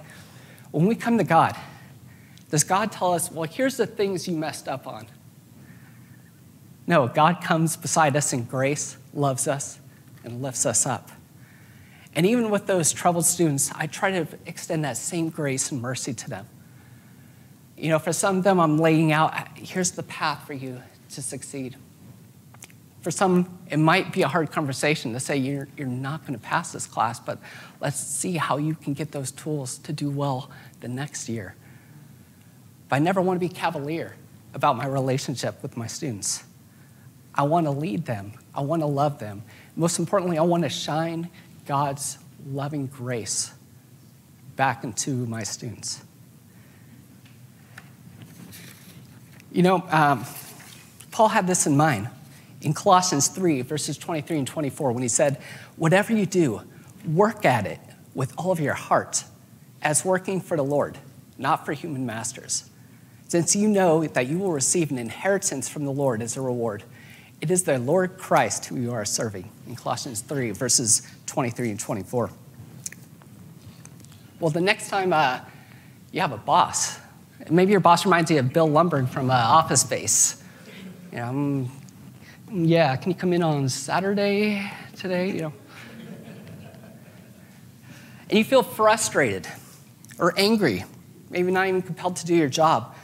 when 0.72 0.86
we 0.88 0.96
come 0.96 1.18
to 1.18 1.24
God, 1.24 1.56
does 2.50 2.64
God 2.64 2.92
tell 2.92 3.14
us, 3.14 3.32
well, 3.32 3.50
here's 3.50 3.78
the 3.78 3.88
things 3.88 4.28
you 4.28 4.38
messed 4.38 4.68
up 4.68 4.88
on? 4.88 5.08
No, 6.86 7.08
God 7.08 7.42
comes 7.42 7.78
beside 7.78 8.16
us 8.16 8.34
in 8.34 8.44
grace, 8.44 8.98
loves 9.14 9.48
us, 9.48 9.80
and 10.24 10.42
lifts 10.42 10.66
us 10.66 10.86
up. 10.86 11.10
And 12.16 12.26
even 12.26 12.50
with 12.50 12.68
those 12.68 12.92
troubled 12.92 13.26
students, 13.26 13.72
I 13.76 13.88
try 13.88 14.12
to 14.12 14.28
extend 14.46 14.84
that 14.86 14.98
same 14.98 15.30
grace 15.30 15.72
and 15.72 15.82
mercy 15.82 16.14
to 16.14 16.30
them. 16.30 16.48
You 17.78 17.90
know, 17.90 18.00
for 18.00 18.14
some 18.14 18.38
of 18.38 18.44
them, 18.44 18.60
I'm 18.60 18.78
laying 18.78 19.12
out 19.12 19.58
here's 19.58 19.92
the 19.92 20.04
path 20.04 20.46
for 20.46 20.54
you 20.54 20.82
to 21.12 21.22
succeed. 21.22 21.76
For 23.02 23.12
some, 23.12 23.58
it 23.70 23.78
might 23.78 24.14
be 24.14 24.22
a 24.22 24.28
hard 24.28 24.52
conversation 24.52 25.12
to 25.14 25.20
say 25.20 25.36
you're, 25.36 25.68
you're 25.76 25.88
not 25.88 26.22
going 26.22 26.40
to 26.40 26.46
pass 26.46 26.72
this 26.72 26.86
class, 26.86 27.20
but 27.20 27.40
let's 27.82 27.98
see 28.00 28.38
how 28.38 28.58
you 28.58 28.76
can 28.76 28.94
get 28.94 29.12
those 29.12 29.32
tools 29.32 29.78
to 29.80 29.92
do 29.92 30.10
well 30.10 30.50
the 30.80 30.88
next 30.88 31.28
year. 31.28 31.56
But 32.88 32.98
I 32.98 33.00
never 33.00 33.22
want 33.22 33.38
to 33.38 33.46
be 33.46 33.54
cavalier. 33.54 34.16
about 34.54 34.78
my 34.78 34.86
relationship 34.86 35.62
with 35.62 35.76
my 35.76 35.88
students. 35.88 36.44
I 37.36 37.44
want 37.44 37.66
to 37.66 37.72
lead 37.72 38.06
them, 38.06 38.34
I 38.54 38.62
want 38.62 38.82
to 38.82 38.88
love 38.88 39.20
them. 39.20 39.44
Most 39.76 40.00
importantly, 40.00 40.38
I 40.38 40.44
want 40.44 40.64
to 40.64 40.70
shine 40.70 41.30
God's 41.66 42.18
loving 42.48 42.88
grace 42.88 43.54
back 44.56 44.84
into 44.84 45.26
my 45.26 45.44
students. 45.44 46.04
You 49.52 49.64
know, 49.64 49.84
um, 49.90 50.26
Paul 51.12 51.28
had 51.28 51.48
this 51.48 51.68
in 51.68 51.78
mind 51.78 52.10
in 52.62 52.74
Colossians 52.74 53.28
3, 53.28 53.62
verses 53.62 53.98
23 53.98 54.40
and 54.40 54.48
24, 54.48 54.92
when 54.92 55.04
he 55.04 55.10
said, 55.10 55.42
Whatever 55.76 56.14
you 56.14 56.26
do, 56.26 56.62
work 57.08 57.46
at 57.46 57.66
it 57.68 57.80
with 58.16 58.34
all 58.38 58.52
of 58.52 58.60
your 58.60 58.74
heart, 58.74 59.24
as 59.82 60.06
working 60.06 60.42
for 60.42 60.58
the 60.58 60.64
Lord, 60.64 60.98
not 61.38 61.66
for 61.66 61.74
human 61.74 62.06
masters. 62.06 62.70
Since 63.28 63.56
you 63.56 63.68
know 63.68 64.06
that 64.06 64.28
you 64.28 64.38
will 64.38 64.52
receive 64.52 64.92
an 64.92 64.98
inheritance 64.98 65.68
from 65.68 65.86
the 65.86 65.92
Lord 65.92 66.22
as 66.22 66.38
a 66.38 66.42
reward, 66.42 66.84
it 67.44 67.52
is 67.52 67.64
the 67.64 67.78
Lord 67.78 68.18
Christ 68.18 68.68
who 68.68 68.78
you 68.78 68.94
are 68.94 69.04
serving, 69.04 69.50
in 69.68 69.76
Colossians 69.76 70.22
3, 70.22 70.52
verses 70.52 71.02
23 71.26 71.72
and 71.72 71.80
24. 71.80 72.30
Well, 74.40 74.50
the 74.50 74.62
next 74.62 74.88
time 74.88 75.12
uh, 75.12 75.42
you 76.14 76.22
have 76.22 76.32
a 76.32 76.38
boss, 76.38 76.98
maybe 77.50 77.72
your 77.72 77.82
boss 77.82 78.06
reminds 78.06 78.32
you 78.32 78.40
of 78.40 78.54
Bill 78.54 78.70
Lumbergh 78.70 79.10
from 79.10 79.30
uh, 79.30 79.34
Office 79.34 79.82
Space. 79.82 80.42
You 81.12 81.18
know, 81.18 81.28
um, 81.28 81.72
yeah, 82.50 82.96
can 82.96 83.12
you 83.12 83.18
come 83.18 83.34
in 83.34 83.44
on 83.44 83.68
Saturday 83.68 84.72
today? 84.96 85.32
You 85.32 85.42
know. 85.42 85.54
And 88.30 88.40
you 88.40 88.46
feel 88.46 88.64
frustrated 88.64 89.50
or 90.18 90.34
angry, 90.38 90.86
maybe 91.30 91.52
not 91.52 91.68
even 91.68 91.82
compelled 91.82 92.16
to 92.16 92.26
do 92.26 92.36
your 92.36 92.48
job. 92.48 92.96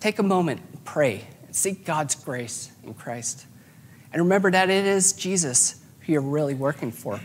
Take 0.00 0.18
a 0.18 0.24
moment, 0.24 0.62
and 0.72 0.84
pray, 0.84 1.28
and 1.46 1.54
seek 1.54 1.84
God's 1.84 2.16
grace 2.16 2.72
in 2.82 2.92
Christ. 2.94 3.44
And 4.12 4.22
remember 4.22 4.50
that 4.50 4.70
it 4.70 4.86
is 4.86 5.12
Jesus 5.12 5.80
who 6.00 6.12
you're 6.12 6.20
really 6.22 6.54
working 6.54 6.90
for. 6.90 7.20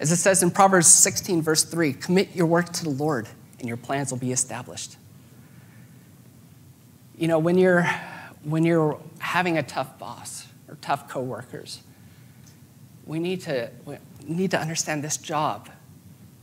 As 0.00 0.12
it 0.12 0.16
says 0.16 0.42
in 0.42 0.50
Proverbs 0.50 0.86
16, 0.86 1.42
verse 1.42 1.64
3 1.64 1.92
commit 1.94 2.34
your 2.34 2.46
work 2.46 2.72
to 2.72 2.84
the 2.84 2.90
Lord, 2.90 3.28
and 3.58 3.66
your 3.66 3.76
plans 3.76 4.10
will 4.10 4.18
be 4.18 4.32
established. 4.32 4.96
You 7.16 7.26
know, 7.26 7.38
when 7.38 7.58
you're, 7.58 7.82
when 8.44 8.64
you're 8.64 9.00
having 9.18 9.58
a 9.58 9.62
tough 9.62 9.98
boss 9.98 10.46
or 10.68 10.76
tough 10.80 11.08
coworkers, 11.08 11.82
we 13.06 13.18
need 13.18 13.40
to, 13.40 13.70
we 13.84 13.96
need 14.22 14.52
to 14.52 14.60
understand 14.60 15.02
this 15.02 15.16
job. 15.16 15.68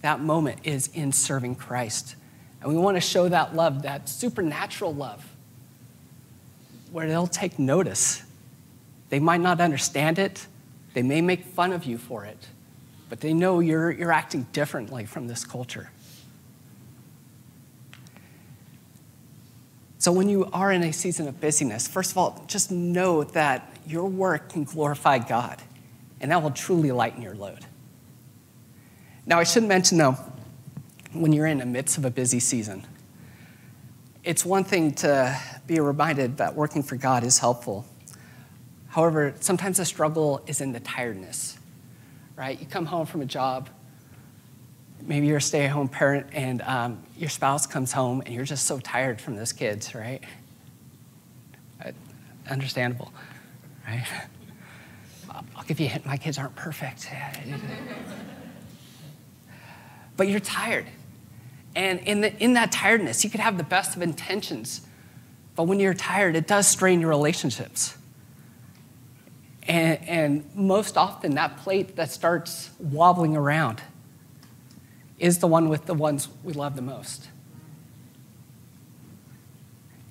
That 0.01 0.19
moment 0.19 0.59
is 0.63 0.89
in 0.93 1.13
serving 1.13 1.55
Christ. 1.55 2.15
And 2.62 2.69
we 2.69 2.77
want 2.77 2.97
to 2.97 3.01
show 3.01 3.29
that 3.29 3.55
love, 3.55 3.83
that 3.83 4.09
supernatural 4.09 4.93
love, 4.93 5.24
where 6.91 7.07
they'll 7.07 7.27
take 7.27 7.57
notice. 7.57 8.25
They 9.15 9.19
might 9.19 9.39
not 9.39 9.62
understand 9.62 10.19
it, 10.19 10.45
they 10.93 11.01
may 11.01 11.22
make 11.22 11.45
fun 11.45 11.72
of 11.72 11.86
you 11.86 11.98
for 11.98 12.25
it, 12.25 12.50
but 13.07 13.22
they 13.22 13.34
know 13.34 13.62
you're, 13.62 13.89
you're 13.89 14.12
acting 14.12 14.45
differently 14.51 15.05
from 15.05 15.29
this 15.29 15.45
culture. 15.45 15.89
So, 20.00 20.12
when 20.12 20.27
you 20.27 20.50
are 20.51 20.69
in 20.69 20.84
a 20.84 20.91
season 20.91 21.29
of 21.29 21.39
busyness, 21.39 21.88
first 21.88 22.12
of 22.12 22.17
all, 22.17 22.43
just 22.48 22.72
know 22.72 23.24
that 23.24 23.74
your 23.88 24.03
work 24.05 24.50
can 24.50 24.65
glorify 24.65 25.19
God, 25.19 25.62
and 26.19 26.29
that 26.31 26.43
will 26.43 26.51
truly 26.51 26.91
lighten 26.91 27.22
your 27.22 27.36
load. 27.36 27.65
Now, 29.25 29.39
I 29.39 29.45
should 29.45 29.63
mention, 29.63 29.98
though, 29.98 30.17
when 31.13 31.31
you're 31.31 31.48
in 31.48 31.60
the 31.60 31.65
midst 31.65 31.98
of 31.98 32.03
a 32.03 32.12
busy 32.12 32.41
season, 32.41 32.86
it's 34.25 34.43
one 34.43 34.65
thing 34.65 34.91
to 34.95 35.39
be 35.67 35.79
reminded 35.79 36.36
that 36.36 36.53
working 36.53 36.84
for 36.84 36.98
God 36.98 37.24
is 37.24 37.38
helpful. 37.39 37.86
However, 38.95 39.33
sometimes 39.41 39.75
the 39.75 39.83
struggle 39.83 40.41
is 40.47 40.61
in 40.61 40.71
the 40.71 40.79
tiredness, 40.79 41.59
right? 42.37 42.57
You 42.57 42.65
come 42.65 42.85
home 42.85 43.05
from 43.05 43.19
a 43.19 43.25
job, 43.25 43.67
maybe 45.01 45.27
you're 45.27 45.39
a 45.39 45.41
stay 45.41 45.65
at 45.65 45.71
home 45.71 45.89
parent, 45.89 46.27
and 46.31 46.61
um, 46.61 47.03
your 47.17 47.27
spouse 47.27 47.67
comes 47.67 47.91
home 47.91 48.23
and 48.25 48.33
you're 48.33 48.45
just 48.45 48.65
so 48.65 48.79
tired 48.79 49.19
from 49.19 49.35
those 49.35 49.51
kids, 49.51 49.93
right? 49.93 50.23
Uh, 51.83 51.91
understandable, 52.49 53.11
right? 53.85 54.07
I'll 55.29 55.65
give 55.67 55.81
you 55.81 55.87
a 55.87 55.89
hint 55.89 56.05
my 56.05 56.15
kids 56.15 56.37
aren't 56.37 56.55
perfect. 56.55 57.09
but 60.15 60.29
you're 60.29 60.39
tired. 60.39 60.85
And 61.75 61.99
in, 61.99 62.21
the, 62.21 62.33
in 62.41 62.53
that 62.53 62.71
tiredness, 62.71 63.25
you 63.25 63.29
could 63.29 63.41
have 63.41 63.57
the 63.57 63.65
best 63.65 63.97
of 63.97 64.01
intentions, 64.01 64.87
but 65.57 65.63
when 65.63 65.81
you're 65.81 65.93
tired, 65.93 66.37
it 66.37 66.47
does 66.47 66.65
strain 66.65 67.01
your 67.01 67.09
relationships. 67.09 67.97
And, 69.67 70.07
and 70.07 70.55
most 70.55 70.95
often, 70.95 71.36
that 71.36 71.57
plate 71.57 71.95
that 71.95 72.12
starts 72.12 72.69
wobbling 72.79 73.36
around 73.36 73.81
is 75.17 75.39
the 75.39 75.48
one 75.48 75.69
with 75.69 75.86
the 75.86 75.93
ones 75.93 76.27
we 76.43 76.53
love 76.53 76.75
the 76.75 76.81
most. 76.81 77.29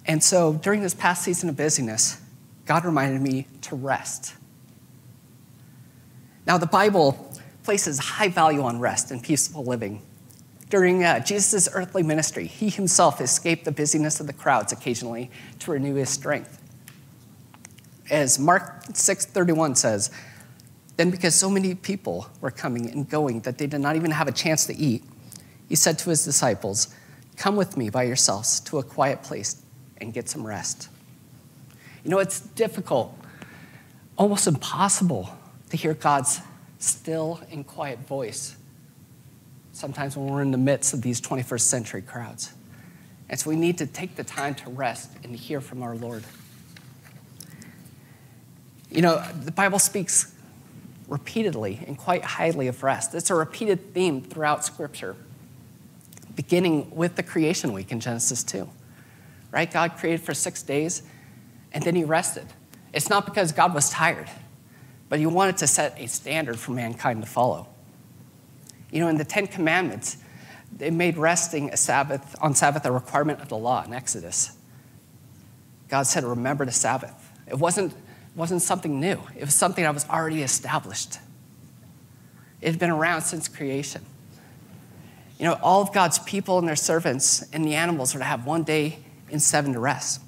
And 0.06 0.23
so 0.23 0.54
during 0.54 0.82
this 0.82 0.94
past 0.94 1.23
season 1.23 1.49
of 1.49 1.56
busyness, 1.56 2.20
God 2.66 2.84
reminded 2.84 3.23
me 3.23 3.46
to 3.62 3.76
rest. 3.76 4.34
Now, 6.46 6.58
the 6.58 6.66
Bible 6.66 7.32
places 7.62 7.99
high 7.99 8.28
value 8.28 8.62
on 8.62 8.78
rest 8.78 9.11
and 9.11 9.23
peaceful 9.23 9.64
living. 9.64 10.02
During 10.68 11.04
uh, 11.04 11.20
Jesus' 11.20 11.68
earthly 11.73 12.02
ministry, 12.02 12.46
he 12.46 12.68
himself 12.68 13.20
escaped 13.20 13.64
the 13.64 13.73
busyness 13.73 14.20
of 14.20 14.26
the 14.26 14.32
crowds 14.32 14.73
occasionally 14.73 15.30
to 15.61 15.70
renew 15.70 15.94
his 15.94 16.11
strength. 16.11 16.61
As 18.11 18.38
Mark 18.38 18.84
6:31 18.92 19.76
says, 19.76 20.11
then 20.96 21.11
because 21.11 21.34
so 21.34 21.50
many 21.50 21.75
people 21.75 22.28
were 22.40 22.50
coming 22.50 22.90
and 22.90 23.08
going 23.08 23.40
that 23.40 23.58
they 23.58 23.66
did 23.66 23.80
not 23.80 23.96
even 23.96 24.12
have 24.12 24.28
a 24.28 24.32
chance 24.32 24.66
to 24.66 24.76
eat, 24.76 25.02
he 25.68 25.75
said 25.75 25.99
to 25.99 26.11
his 26.11 26.25
disciples, 26.25 26.88
"Come 27.37 27.56
with 27.56 27.76
me 27.76 27.90
by 27.90 28.04
yourselves 28.04 28.61
to 28.61 28.78
a 28.78 28.82
quiet 28.82 29.23
place 29.23 29.56
and 30.00 30.12
get 30.12 30.28
some 30.28 30.46
rest." 30.46 30.88
You 32.04 32.11
know, 32.11 32.18
it's 32.18 32.40
difficult, 32.40 33.18
almost 34.16 34.46
impossible 34.46 35.30
to 35.70 35.76
hear 35.76 35.94
God's 35.94 36.40
still 36.78 37.40
and 37.50 37.66
quiet 37.66 38.06
voice 38.06 38.56
sometimes 39.73 40.16
when 40.16 40.28
we're 40.28 40.42
in 40.42 40.52
the 40.52 40.58
midst 40.58 40.94
of 40.94 41.02
these 41.02 41.20
21st 41.20 41.68
century 41.68 42.02
crowds. 42.02 42.52
And 43.28 43.40
so 43.40 43.50
we 43.50 43.56
need 43.56 43.78
to 43.78 43.87
take 43.87 44.14
the 44.14 44.23
time 44.23 44.54
to 44.56 44.70
rest 44.70 45.11
and 45.25 45.34
hear 45.34 45.61
from 45.61 45.82
our 45.82 45.96
Lord. 45.96 46.25
You 48.94 49.02
know, 49.02 49.20
the 49.32 49.50
Bible 49.50 49.80
speaks 49.80 50.32
repeatedly 51.08 51.80
and 51.84 51.98
quite 51.98 52.22
highly 52.22 52.68
of 52.68 52.80
rest. 52.84 53.12
It's 53.12 53.28
a 53.28 53.34
repeated 53.34 53.92
theme 53.92 54.22
throughout 54.22 54.64
Scripture, 54.64 55.16
beginning 56.36 56.94
with 56.94 57.16
the 57.16 57.24
creation 57.24 57.72
week 57.72 57.90
in 57.90 57.98
Genesis 57.98 58.44
2. 58.44 58.68
Right? 59.50 59.68
God 59.68 59.96
created 59.96 60.20
for 60.22 60.32
six 60.32 60.62
days 60.62 61.02
and 61.72 61.82
then 61.82 61.96
he 61.96 62.04
rested. 62.04 62.46
It's 62.92 63.10
not 63.10 63.24
because 63.24 63.50
God 63.50 63.74
was 63.74 63.90
tired, 63.90 64.30
but 65.08 65.18
he 65.18 65.26
wanted 65.26 65.56
to 65.56 65.66
set 65.66 65.98
a 65.98 66.06
standard 66.06 66.56
for 66.56 66.70
mankind 66.70 67.20
to 67.20 67.28
follow. 67.28 67.66
You 68.92 69.00
know, 69.00 69.08
in 69.08 69.18
the 69.18 69.24
Ten 69.24 69.48
Commandments, 69.48 70.18
they 70.70 70.90
made 70.90 71.16
resting 71.16 71.70
a 71.70 71.76
Sabbath 71.76 72.36
on 72.40 72.54
Sabbath 72.54 72.86
a 72.86 72.92
requirement 72.92 73.40
of 73.40 73.48
the 73.48 73.58
law 73.58 73.82
in 73.82 73.92
Exodus. 73.92 74.56
God 75.88 76.04
said, 76.04 76.22
"Remember 76.22 76.64
the 76.64 76.72
Sabbath." 76.72 77.12
It 77.48 77.58
wasn't 77.58 77.92
wasn't 78.34 78.62
something 78.62 79.00
new. 79.00 79.20
It 79.36 79.44
was 79.44 79.54
something 79.54 79.84
that 79.84 79.94
was 79.94 80.08
already 80.08 80.42
established. 80.42 81.18
It 82.60 82.70
had 82.70 82.78
been 82.78 82.90
around 82.90 83.22
since 83.22 83.48
creation. 83.48 84.02
You 85.38 85.46
know, 85.46 85.58
all 85.62 85.82
of 85.82 85.92
God's 85.92 86.18
people 86.20 86.58
and 86.58 86.66
their 86.66 86.76
servants 86.76 87.44
and 87.52 87.64
the 87.64 87.74
animals 87.74 88.14
were 88.14 88.20
to 88.20 88.24
have 88.24 88.46
one 88.46 88.62
day 88.62 88.98
in 89.30 89.40
seven 89.40 89.72
to 89.72 89.80
rest. 89.80 90.20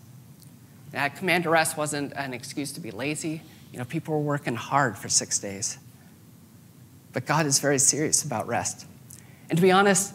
That 0.92 1.16
command 1.16 1.44
to 1.44 1.50
rest 1.50 1.76
wasn't 1.76 2.12
an 2.14 2.32
excuse 2.32 2.72
to 2.72 2.80
be 2.80 2.90
lazy. 2.90 3.42
You 3.72 3.78
know, 3.78 3.84
people 3.84 4.14
were 4.14 4.20
working 4.20 4.54
hard 4.54 4.96
for 4.96 5.08
six 5.08 5.38
days. 5.38 5.78
But 7.12 7.26
God 7.26 7.46
is 7.46 7.58
very 7.58 7.78
serious 7.78 8.24
about 8.24 8.46
rest. 8.46 8.86
And 9.48 9.56
to 9.56 9.62
be 9.62 9.70
honest, 9.70 10.14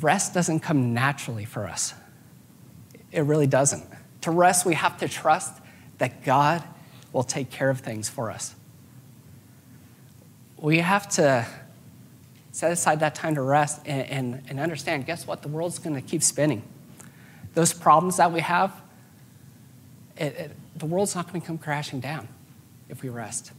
rest 0.00 0.34
doesn't 0.34 0.60
come 0.60 0.94
naturally 0.94 1.44
for 1.44 1.66
us. 1.66 1.94
It 3.12 3.22
really 3.22 3.46
doesn't. 3.46 3.84
To 4.22 4.30
rest, 4.30 4.66
we 4.66 4.74
have 4.74 4.98
to 4.98 5.08
trust 5.08 5.52
that 5.98 6.24
God 6.24 6.62
will 7.16 7.24
take 7.24 7.50
care 7.50 7.70
of 7.70 7.80
things 7.80 8.08
for 8.08 8.30
us. 8.30 8.54
We 10.56 10.78
have 10.78 11.08
to 11.10 11.46
set 12.52 12.72
aside 12.72 13.00
that 13.00 13.14
time 13.14 13.34
to 13.34 13.42
rest 13.42 13.82
and, 13.84 14.08
and, 14.08 14.42
and 14.48 14.60
understand 14.60 15.06
guess 15.06 15.26
what? 15.26 15.42
The 15.42 15.48
world's 15.48 15.78
going 15.78 15.96
to 15.96 16.02
keep 16.02 16.22
spinning. 16.22 16.62
Those 17.54 17.72
problems 17.72 18.18
that 18.18 18.32
we 18.32 18.40
have, 18.40 18.80
it, 20.16 20.24
it, 20.24 20.56
the 20.76 20.86
world's 20.86 21.14
not 21.14 21.28
going 21.30 21.40
to 21.40 21.46
come 21.46 21.58
crashing 21.58 22.00
down 22.00 22.28
if 22.88 23.02
we 23.02 23.08
rest 23.08 23.52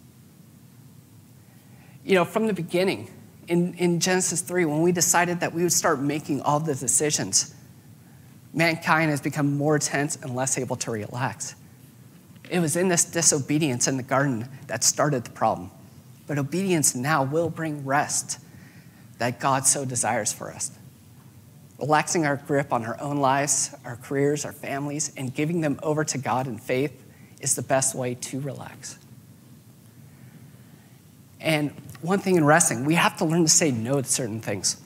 you 2.08 2.16
know, 2.16 2.24
from 2.24 2.48
the 2.48 2.54
beginning, 2.54 3.10
in, 3.50 3.74
in 3.74 4.00
Genesis 4.00 4.40
3, 4.40 4.64
when 4.64 4.82
we 4.82 4.94
decided 4.94 5.42
that 5.42 5.54
we 5.54 5.62
would 5.62 5.74
start 5.74 6.00
making 6.00 6.42
all 6.42 6.58
the 6.58 6.74
decisions, 6.74 7.54
mankind 8.54 9.12
has 9.12 9.20
become 9.20 9.58
more 9.58 9.78
tense 9.78 10.16
and 10.16 10.34
less 10.34 10.58
able 10.58 10.78
to 10.78 10.92
relax. 10.92 11.56
It 12.50 12.60
was 12.60 12.75
in 12.75 12.88
this 12.88 13.04
disobedience 13.06 13.88
in 13.88 13.98
the 13.98 14.04
garden 14.04 14.48
that 14.68 14.84
started 14.84 15.24
the 15.25 15.32
problem. 15.32 15.72
But 16.27 16.38
obedience 16.38 16.96
now 16.96 17.24
will 17.24 17.50
bring 17.50 17.86
rest 17.86 18.39
that 19.18 19.39
God 19.39 19.66
so 19.66 19.86
desires 19.86 20.32
for 20.32 20.51
us. 20.51 20.72
Relaxing 21.80 22.25
our 22.25 22.38
grip 22.38 22.74
on 22.74 22.86
our 22.86 23.00
own 23.00 23.18
lives, 23.18 23.75
our 23.86 23.96
careers, 23.96 24.46
our 24.46 24.51
families, 24.51 25.12
and 25.16 25.34
giving 25.34 25.62
them 25.62 25.80
over 25.84 26.04
to 26.04 26.18
God 26.18 26.48
in 26.48 26.58
faith 26.58 27.04
is 27.39 27.56
the 27.56 27.62
best 27.62 27.96
way 27.96 28.16
to 28.16 28.39
relax. 28.39 28.98
And 31.39 31.72
one 32.01 32.20
thing 32.20 32.36
in 32.36 32.46
resting, 32.46 32.86
we 32.86 32.96
have 32.96 33.18
to 33.18 33.25
learn 33.25 33.44
to 33.44 33.50
say 33.50 33.72
no 33.72 34.01
to 34.01 34.08
certain 34.08 34.42
things. 34.42 34.82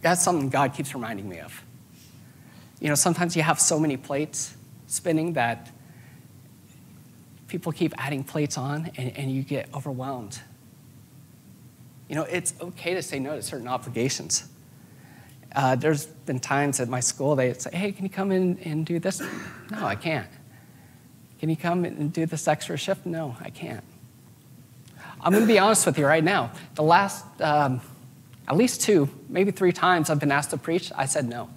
That's 0.00 0.22
something 0.22 0.48
God 0.48 0.74
keeps 0.74 0.94
reminding 0.94 1.28
me 1.28 1.38
of. 1.40 1.62
You 2.80 2.88
know, 2.88 2.94
sometimes 2.94 3.36
you 3.36 3.42
have 3.42 3.60
so 3.60 3.78
many 3.78 3.96
plates 3.96 4.54
spinning 4.86 5.32
that 5.34 5.70
people 7.48 7.72
keep 7.72 7.94
adding 7.98 8.24
plates 8.24 8.58
on 8.58 8.90
and, 8.96 9.16
and 9.16 9.30
you 9.30 9.42
get 9.42 9.68
overwhelmed. 9.74 10.40
You 12.08 12.14
know, 12.14 12.22
it's 12.22 12.54
okay 12.60 12.94
to 12.94 13.02
say 13.02 13.18
no 13.18 13.36
to 13.36 13.42
certain 13.42 13.68
obligations. 13.68 14.48
Uh, 15.54 15.74
there's 15.74 16.06
been 16.06 16.38
times 16.38 16.80
at 16.80 16.88
my 16.88 17.00
school 17.00 17.34
they 17.34 17.52
say, 17.54 17.70
hey, 17.72 17.92
can 17.92 18.04
you 18.04 18.10
come 18.10 18.30
in 18.30 18.58
and 18.64 18.84
do 18.84 18.98
this? 18.98 19.20
No, 19.70 19.84
I 19.84 19.96
can't. 19.96 20.28
Can 21.40 21.50
you 21.50 21.56
come 21.56 21.84
and 21.84 22.12
do 22.12 22.26
this 22.26 22.46
extra 22.46 22.76
shift? 22.76 23.06
No, 23.06 23.36
I 23.40 23.50
can't. 23.50 23.84
I'm 25.20 25.32
going 25.32 25.42
to 25.42 25.52
be 25.52 25.58
honest 25.58 25.86
with 25.86 25.98
you 25.98 26.06
right 26.06 26.22
now. 26.22 26.52
The 26.74 26.82
last, 26.82 27.24
um, 27.40 27.80
at 28.46 28.56
least 28.56 28.82
two, 28.82 29.08
maybe 29.28 29.50
three 29.50 29.72
times 29.72 30.08
I've 30.08 30.20
been 30.20 30.30
asked 30.30 30.50
to 30.50 30.56
preach, 30.56 30.92
I 30.94 31.06
said 31.06 31.28
no. 31.28 31.48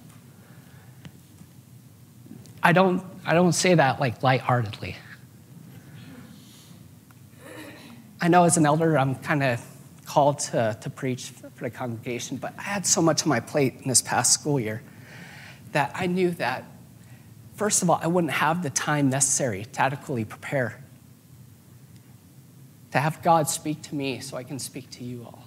I 2.63 2.74
don't, 2.74 3.03
I 3.25 3.34
don't 3.34 3.53
say 3.53 3.75
that 3.75 4.00
like 4.00 4.24
lightheartedly. 4.24 4.96
I 8.21 8.27
know 8.27 8.43
as 8.43 8.57
an 8.57 8.65
elder, 8.65 8.97
I'm 8.97 9.15
kind 9.15 9.43
of 9.43 9.65
called 10.05 10.39
to, 10.39 10.77
to 10.81 10.89
preach 10.89 11.29
for 11.29 11.63
the 11.63 11.69
congregation, 11.69 12.38
but 12.38 12.53
I 12.57 12.63
had 12.63 12.85
so 12.85 13.01
much 13.01 13.23
on 13.23 13.29
my 13.29 13.39
plate 13.39 13.75
in 13.81 13.88
this 13.88 14.01
past 14.01 14.33
school 14.33 14.59
year 14.59 14.81
that 15.71 15.91
I 15.95 16.07
knew 16.07 16.31
that, 16.31 16.65
first 17.55 17.81
of 17.81 17.89
all, 17.89 17.99
I 18.01 18.07
wouldn't 18.07 18.33
have 18.33 18.63
the 18.63 18.71
time 18.71 19.09
necessary 19.09 19.65
to 19.65 19.81
adequately 19.81 20.25
prepare, 20.25 20.83
to 22.91 22.99
have 22.99 23.21
God 23.21 23.47
speak 23.47 23.83
to 23.83 23.95
me 23.95 24.19
so 24.19 24.35
I 24.35 24.43
can 24.43 24.59
speak 24.59 24.89
to 24.91 25.03
you 25.03 25.23
all. 25.23 25.45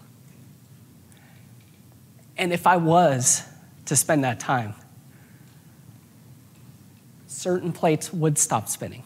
And 2.39 2.53
if 2.53 2.67
I 2.67 2.79
was 2.79 3.43
to 3.87 3.97
spend 3.97 4.25
that 4.25 4.41
time, 4.41 4.75
certain 7.27 7.73
plates 7.73 8.13
would 8.13 8.39
stop 8.39 8.69
spinning. 8.69 9.03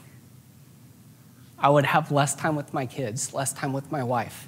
I 1.67 1.69
would 1.69 1.85
have 1.85 2.13
less 2.13 2.37
time 2.37 2.55
with 2.55 2.73
my 2.73 2.87
kids, 2.87 3.35
less 3.35 3.53
time 3.53 3.73
with 3.73 3.91
my 3.91 4.05
wife. 4.05 4.47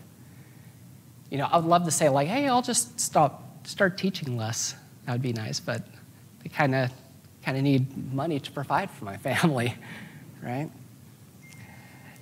You 1.30 1.38
know, 1.38 1.48
I 1.50 1.56
would 1.56 1.66
love 1.66 1.84
to 1.86 1.90
say, 1.90 2.08
like, 2.08 2.28
hey, 2.28 2.46
I'll 2.46 2.62
just 2.62 3.00
stop, 3.00 3.66
start 3.66 3.98
teaching 3.98 4.36
less. 4.36 4.76
That 5.04 5.14
would 5.14 5.22
be 5.22 5.32
nice, 5.32 5.58
but 5.58 5.82
they 6.44 6.48
kind 6.48 6.76
of 6.76 6.92
kind 7.42 7.56
of 7.56 7.64
need 7.64 8.14
money 8.14 8.38
to 8.38 8.52
provide 8.52 8.88
for 8.88 9.04
my 9.04 9.16
family, 9.28 9.74
right? 10.44 10.70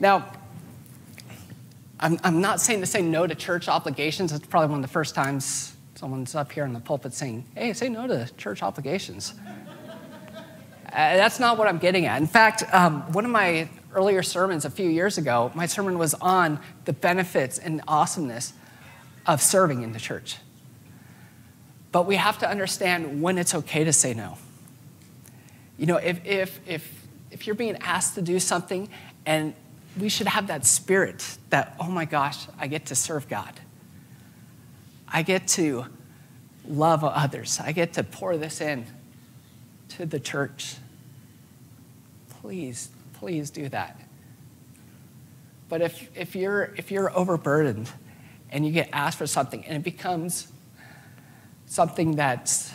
Now, 0.00 0.32
I'm, 2.00 2.18
I'm 2.24 2.40
not 2.40 2.62
saying 2.62 2.80
to 2.80 2.86
say 2.86 3.02
no 3.02 3.26
to 3.26 3.34
church 3.34 3.68
obligations. 3.68 4.32
It's 4.32 4.46
probably 4.46 4.70
one 4.70 4.78
of 4.78 4.82
the 4.82 4.92
first 4.94 5.14
times 5.14 5.76
someone's 5.94 6.34
up 6.34 6.50
here 6.52 6.64
in 6.64 6.72
the 6.72 6.80
pulpit 6.80 7.12
saying, 7.12 7.44
hey, 7.54 7.74
say 7.74 7.90
no 7.90 8.06
to 8.06 8.32
church 8.38 8.62
obligations. 8.62 9.34
uh, 9.46 10.90
that's 10.90 11.38
not 11.38 11.58
what 11.58 11.68
I'm 11.68 11.76
getting 11.76 12.06
at. 12.06 12.18
In 12.18 12.26
fact, 12.26 12.64
um, 12.72 13.02
one 13.12 13.26
of 13.26 13.30
my 13.30 13.68
earlier 13.96 14.22
sermons 14.22 14.66
a 14.66 14.70
few 14.70 14.88
years 14.88 15.16
ago, 15.16 15.50
my 15.54 15.64
sermon 15.64 15.98
was 15.98 16.12
on 16.14 16.60
the 16.84 16.92
benefits 16.92 17.58
and 17.58 17.80
awesomeness 17.88 18.52
of 19.26 19.40
serving 19.40 19.82
in 19.82 19.92
the 19.92 19.98
church. 19.98 20.36
But 21.92 22.06
we 22.06 22.16
have 22.16 22.38
to 22.38 22.48
understand 22.48 23.22
when 23.22 23.38
it's 23.38 23.54
okay 23.54 23.84
to 23.84 23.92
say 23.92 24.12
no. 24.12 24.36
You 25.78 25.86
know, 25.86 25.96
if, 25.96 26.24
if, 26.26 26.60
if, 26.68 27.06
if 27.30 27.46
you're 27.46 27.56
being 27.56 27.76
asked 27.78 28.16
to 28.16 28.22
do 28.22 28.38
something, 28.38 28.88
and 29.24 29.54
we 29.98 30.10
should 30.10 30.26
have 30.26 30.48
that 30.48 30.66
spirit 30.66 31.38
that, 31.48 31.74
oh 31.80 31.90
my 31.90 32.04
gosh, 32.04 32.46
I 32.58 32.66
get 32.66 32.86
to 32.86 32.94
serve 32.94 33.28
God. 33.28 33.52
I 35.08 35.22
get 35.22 35.48
to 35.48 35.86
love 36.68 37.02
others. 37.02 37.60
I 37.62 37.72
get 37.72 37.94
to 37.94 38.04
pour 38.04 38.36
this 38.36 38.60
in 38.60 38.84
to 39.90 40.04
the 40.04 40.20
church. 40.20 40.76
Please 42.42 42.90
please 43.26 43.50
do 43.50 43.68
that. 43.68 44.00
But 45.68 45.82
if, 45.82 46.16
if, 46.16 46.36
you're, 46.36 46.72
if 46.76 46.92
you're 46.92 47.10
overburdened 47.12 47.90
and 48.52 48.64
you 48.64 48.70
get 48.70 48.88
asked 48.92 49.18
for 49.18 49.26
something 49.26 49.64
and 49.64 49.76
it 49.76 49.82
becomes 49.82 50.46
something 51.64 52.14
that's 52.14 52.70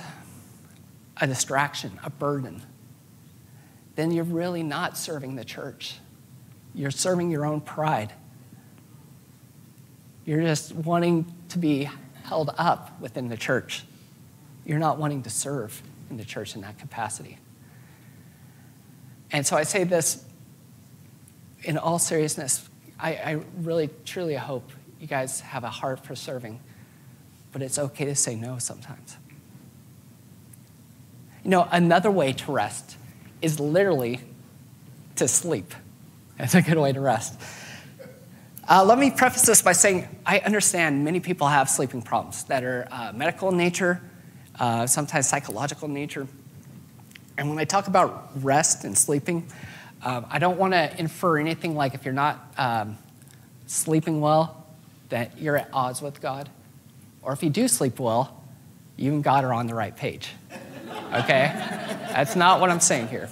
a 1.21 1.25
distraction, 1.25 1.97
a 2.03 2.09
burden, 2.09 2.61
then 3.95 4.11
you're 4.11 4.25
really 4.25 4.61
not 4.61 4.97
serving 4.97 5.37
the 5.37 5.45
church. 5.45 5.99
You're 6.75 6.91
serving 6.91 7.31
your 7.31 7.45
own 7.45 7.61
pride. 7.61 8.11
You're 10.25 10.41
just 10.41 10.75
wanting 10.75 11.33
to 11.47 11.59
be 11.59 11.89
held 12.25 12.53
up 12.57 12.99
within 12.99 13.29
the 13.29 13.37
church. 13.37 13.85
You're 14.65 14.79
not 14.79 14.97
wanting 14.97 15.23
to 15.23 15.29
serve 15.29 15.81
in 16.09 16.17
the 16.17 16.25
church 16.25 16.55
in 16.55 16.61
that 16.63 16.77
capacity. 16.77 17.37
And 19.31 19.47
so 19.47 19.55
I 19.55 19.63
say 19.63 19.85
this 19.85 20.25
in 21.63 21.77
all 21.77 21.99
seriousness, 21.99 22.69
I, 22.99 23.13
I 23.13 23.39
really, 23.57 23.89
truly 24.05 24.35
hope 24.35 24.71
you 24.99 25.07
guys 25.07 25.41
have 25.41 25.63
a 25.63 25.69
heart 25.69 26.05
for 26.05 26.15
serving, 26.15 26.59
but 27.51 27.61
it's 27.61 27.79
okay 27.79 28.05
to 28.05 28.15
say 28.15 28.35
no 28.35 28.57
sometimes. 28.59 29.17
You 31.43 31.49
know, 31.49 31.67
another 31.71 32.11
way 32.11 32.33
to 32.33 32.51
rest 32.51 32.97
is 33.41 33.59
literally 33.59 34.19
to 35.15 35.27
sleep. 35.27 35.73
That's 36.37 36.53
a 36.55 36.61
good 36.61 36.77
way 36.77 36.93
to 36.93 36.99
rest. 36.99 37.39
Uh, 38.69 38.85
let 38.85 38.99
me 38.99 39.09
preface 39.09 39.41
this 39.41 39.61
by 39.61 39.71
saying 39.73 40.07
I 40.25 40.39
understand 40.39 41.03
many 41.03 41.19
people 41.19 41.47
have 41.47 41.69
sleeping 41.69 42.01
problems 42.01 42.43
that 42.45 42.63
are 42.63 42.87
uh, 42.91 43.11
medical 43.13 43.49
in 43.49 43.57
nature, 43.57 44.01
uh, 44.59 44.85
sometimes 44.85 45.27
psychological 45.27 45.87
in 45.87 45.93
nature. 45.93 46.27
And 47.37 47.49
when 47.49 47.57
I 47.57 47.65
talk 47.65 47.87
about 47.87 48.29
rest 48.43 48.83
and 48.83 48.95
sleeping, 48.95 49.47
um, 50.03 50.25
I 50.29 50.39
don't 50.39 50.57
want 50.57 50.73
to 50.73 50.99
infer 50.99 51.37
anything 51.37 51.75
like 51.75 51.93
if 51.93 52.05
you're 52.05 52.13
not 52.13 52.53
um, 52.57 52.97
sleeping 53.67 54.21
well, 54.21 54.65
that 55.09 55.37
you're 55.39 55.57
at 55.57 55.69
odds 55.73 56.01
with 56.01 56.21
God. 56.21 56.49
Or 57.21 57.33
if 57.33 57.43
you 57.43 57.49
do 57.49 57.67
sleep 57.67 57.99
well, 57.99 58.41
you 58.97 59.13
and 59.13 59.23
God 59.23 59.43
are 59.43 59.53
on 59.53 59.67
the 59.67 59.75
right 59.75 59.95
page. 59.95 60.31
Okay? 61.13 61.51
That's 62.13 62.35
not 62.35 62.59
what 62.59 62.69
I'm 62.69 62.79
saying 62.79 63.09
here. 63.09 63.29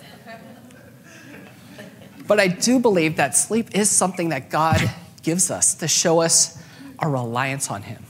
But 2.27 2.39
I 2.39 2.47
do 2.47 2.79
believe 2.79 3.15
that 3.15 3.35
sleep 3.35 3.75
is 3.75 3.89
something 3.89 4.29
that 4.29 4.49
God 4.49 4.79
gives 5.23 5.49
us 5.49 5.73
to 5.75 5.87
show 5.87 6.19
us 6.21 6.61
our 6.99 7.09
reliance 7.09 7.71
on 7.71 7.81
Him. 7.81 8.03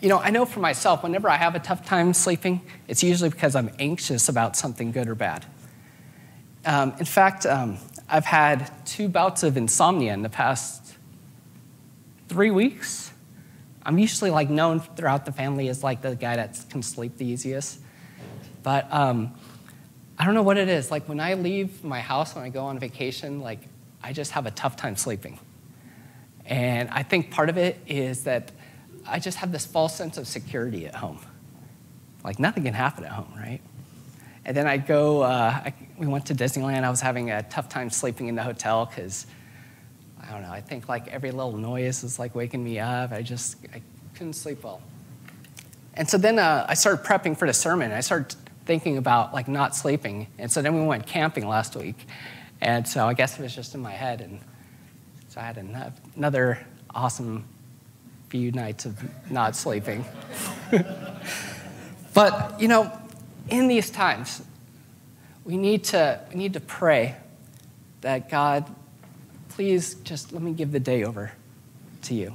You 0.00 0.10
know, 0.10 0.18
I 0.18 0.30
know 0.30 0.44
for 0.44 0.60
myself, 0.60 1.02
whenever 1.02 1.28
I 1.28 1.36
have 1.36 1.54
a 1.54 1.58
tough 1.58 1.84
time 1.84 2.12
sleeping, 2.12 2.60
it's 2.86 3.02
usually 3.02 3.30
because 3.30 3.56
I'm 3.56 3.70
anxious 3.78 4.28
about 4.28 4.54
something 4.54 4.92
good 4.92 5.08
or 5.08 5.14
bad. 5.14 5.46
Um, 6.66 6.94
in 6.98 7.04
fact, 7.04 7.46
um, 7.46 7.78
I've 8.08 8.24
had 8.24 8.70
two 8.86 9.08
bouts 9.08 9.42
of 9.42 9.56
insomnia 9.56 10.12
in 10.14 10.22
the 10.22 10.28
past 10.28 10.94
three 12.28 12.50
weeks. 12.50 13.12
I'm 13.82 13.98
usually 13.98 14.30
like 14.30 14.48
known 14.48 14.80
throughout 14.80 15.26
the 15.26 15.32
family 15.32 15.68
as 15.68 15.82
like 15.82 16.02
the 16.02 16.16
guy 16.16 16.36
that 16.36 16.58
can 16.70 16.82
sleep 16.82 17.18
the 17.18 17.26
easiest. 17.26 17.80
But 18.62 18.90
um, 18.92 19.34
I 20.18 20.24
don't 20.24 20.34
know 20.34 20.42
what 20.42 20.56
it 20.56 20.68
is. 20.68 20.90
Like 20.90 21.08
when 21.08 21.20
I 21.20 21.34
leave 21.34 21.84
my 21.84 22.00
house, 22.00 22.34
when 22.34 22.44
I 22.44 22.48
go 22.48 22.64
on 22.64 22.78
vacation, 22.78 23.40
like 23.40 23.60
I 24.02 24.12
just 24.12 24.32
have 24.32 24.46
a 24.46 24.50
tough 24.50 24.76
time 24.76 24.96
sleeping. 24.96 25.38
And 26.46 26.90
I 26.90 27.02
think 27.02 27.30
part 27.30 27.48
of 27.48 27.56
it 27.56 27.78
is 27.86 28.24
that 28.24 28.52
I 29.06 29.18
just 29.18 29.38
have 29.38 29.52
this 29.52 29.66
false 29.66 29.94
sense 29.96 30.16
of 30.16 30.26
security 30.26 30.86
at 30.86 30.94
home. 30.94 31.20
Like 32.22 32.38
nothing 32.38 32.64
can 32.64 32.74
happen 32.74 33.04
at 33.04 33.12
home, 33.12 33.32
right? 33.36 33.60
And 34.46 34.56
then 34.56 34.66
I 34.66 34.76
go, 34.76 35.22
uh, 35.22 35.62
I, 35.64 35.74
we 35.96 36.06
went 36.06 36.26
to 36.26 36.34
Disneyland. 36.34 36.84
I 36.84 36.90
was 36.90 37.00
having 37.00 37.30
a 37.30 37.42
tough 37.42 37.68
time 37.68 37.90
sleeping 37.90 38.28
in 38.28 38.34
the 38.34 38.42
hotel 38.42 38.86
because, 38.86 39.26
I 40.20 40.32
don't 40.32 40.42
know, 40.42 40.52
I 40.52 40.60
think 40.60 40.88
like 40.88 41.08
every 41.08 41.30
little 41.30 41.56
noise 41.56 42.02
was 42.02 42.18
like 42.18 42.34
waking 42.34 42.62
me 42.62 42.78
up. 42.78 43.12
I 43.12 43.22
just, 43.22 43.56
I 43.72 43.80
couldn't 44.14 44.34
sleep 44.34 44.62
well. 44.62 44.82
And 45.94 46.08
so 46.08 46.18
then 46.18 46.38
uh, 46.38 46.66
I 46.68 46.74
started 46.74 47.04
prepping 47.04 47.36
for 47.36 47.46
the 47.46 47.54
sermon. 47.54 47.92
I 47.92 48.00
started 48.00 48.36
thinking 48.66 48.98
about 48.98 49.32
like 49.32 49.48
not 49.48 49.74
sleeping. 49.76 50.26
And 50.38 50.50
so 50.50 50.60
then 50.60 50.74
we 50.74 50.86
went 50.86 51.06
camping 51.06 51.46
last 51.46 51.76
week. 51.76 52.06
And 52.60 52.86
so 52.86 53.06
I 53.06 53.14
guess 53.14 53.38
it 53.38 53.42
was 53.42 53.54
just 53.54 53.74
in 53.74 53.80
my 53.80 53.92
head. 53.92 54.20
And 54.20 54.40
so 55.28 55.40
I 55.40 55.44
had 55.44 55.56
another 56.16 56.58
awesome 56.94 57.44
few 58.28 58.50
nights 58.52 58.84
of 58.84 59.30
not 59.30 59.54
sleeping. 59.54 60.04
but, 62.14 62.60
you 62.60 62.68
know, 62.68 62.90
in 63.48 63.68
these 63.68 63.90
times, 63.90 64.42
we 65.44 65.56
need 65.56 65.84
to, 65.84 66.20
we 66.30 66.36
need 66.36 66.54
to 66.54 66.60
pray 66.60 67.16
that 68.00 68.28
God, 68.30 68.72
please 69.50 69.94
just 69.96 70.32
let 70.32 70.42
me 70.42 70.52
give 70.52 70.72
the 70.72 70.80
day 70.80 71.04
over 71.04 71.32
to 72.02 72.14
you. 72.14 72.34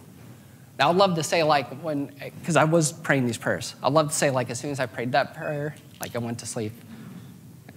Now, 0.77 0.89
I'd 0.89 0.95
love 0.95 1.15
to 1.15 1.23
say, 1.23 1.43
like, 1.43 1.69
when, 1.81 2.05
because 2.39 2.55
I 2.55 2.63
was 2.63 2.93
praying 2.93 3.25
these 3.25 3.37
prayers, 3.37 3.75
I'd 3.83 3.91
love 3.91 4.09
to 4.09 4.15
say, 4.15 4.29
like, 4.29 4.49
as 4.49 4.59
soon 4.59 4.71
as 4.71 4.79
I 4.79 4.85
prayed 4.85 5.11
that 5.11 5.35
prayer, 5.35 5.75
like, 5.99 6.15
I 6.15 6.19
went 6.19 6.39
to 6.39 6.45
sleep. 6.45 6.71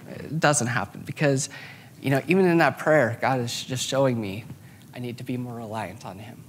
It 0.09 0.39
doesn't 0.39 0.69
happen 0.69 1.03
because, 1.05 1.49
you 2.01 2.11
know, 2.11 2.23
even 2.29 2.47
in 2.47 2.59
that 2.59 2.79
prayer, 2.79 3.19
God 3.21 3.41
is 3.41 3.65
just 3.65 3.89
showing 3.89 4.21
me 4.21 4.45
I 4.95 4.99
need 4.99 5.19
to 5.19 5.25
be 5.25 5.37
more 5.37 5.55
reliant 5.55 6.05
on 6.05 6.19
Him. 6.19 6.45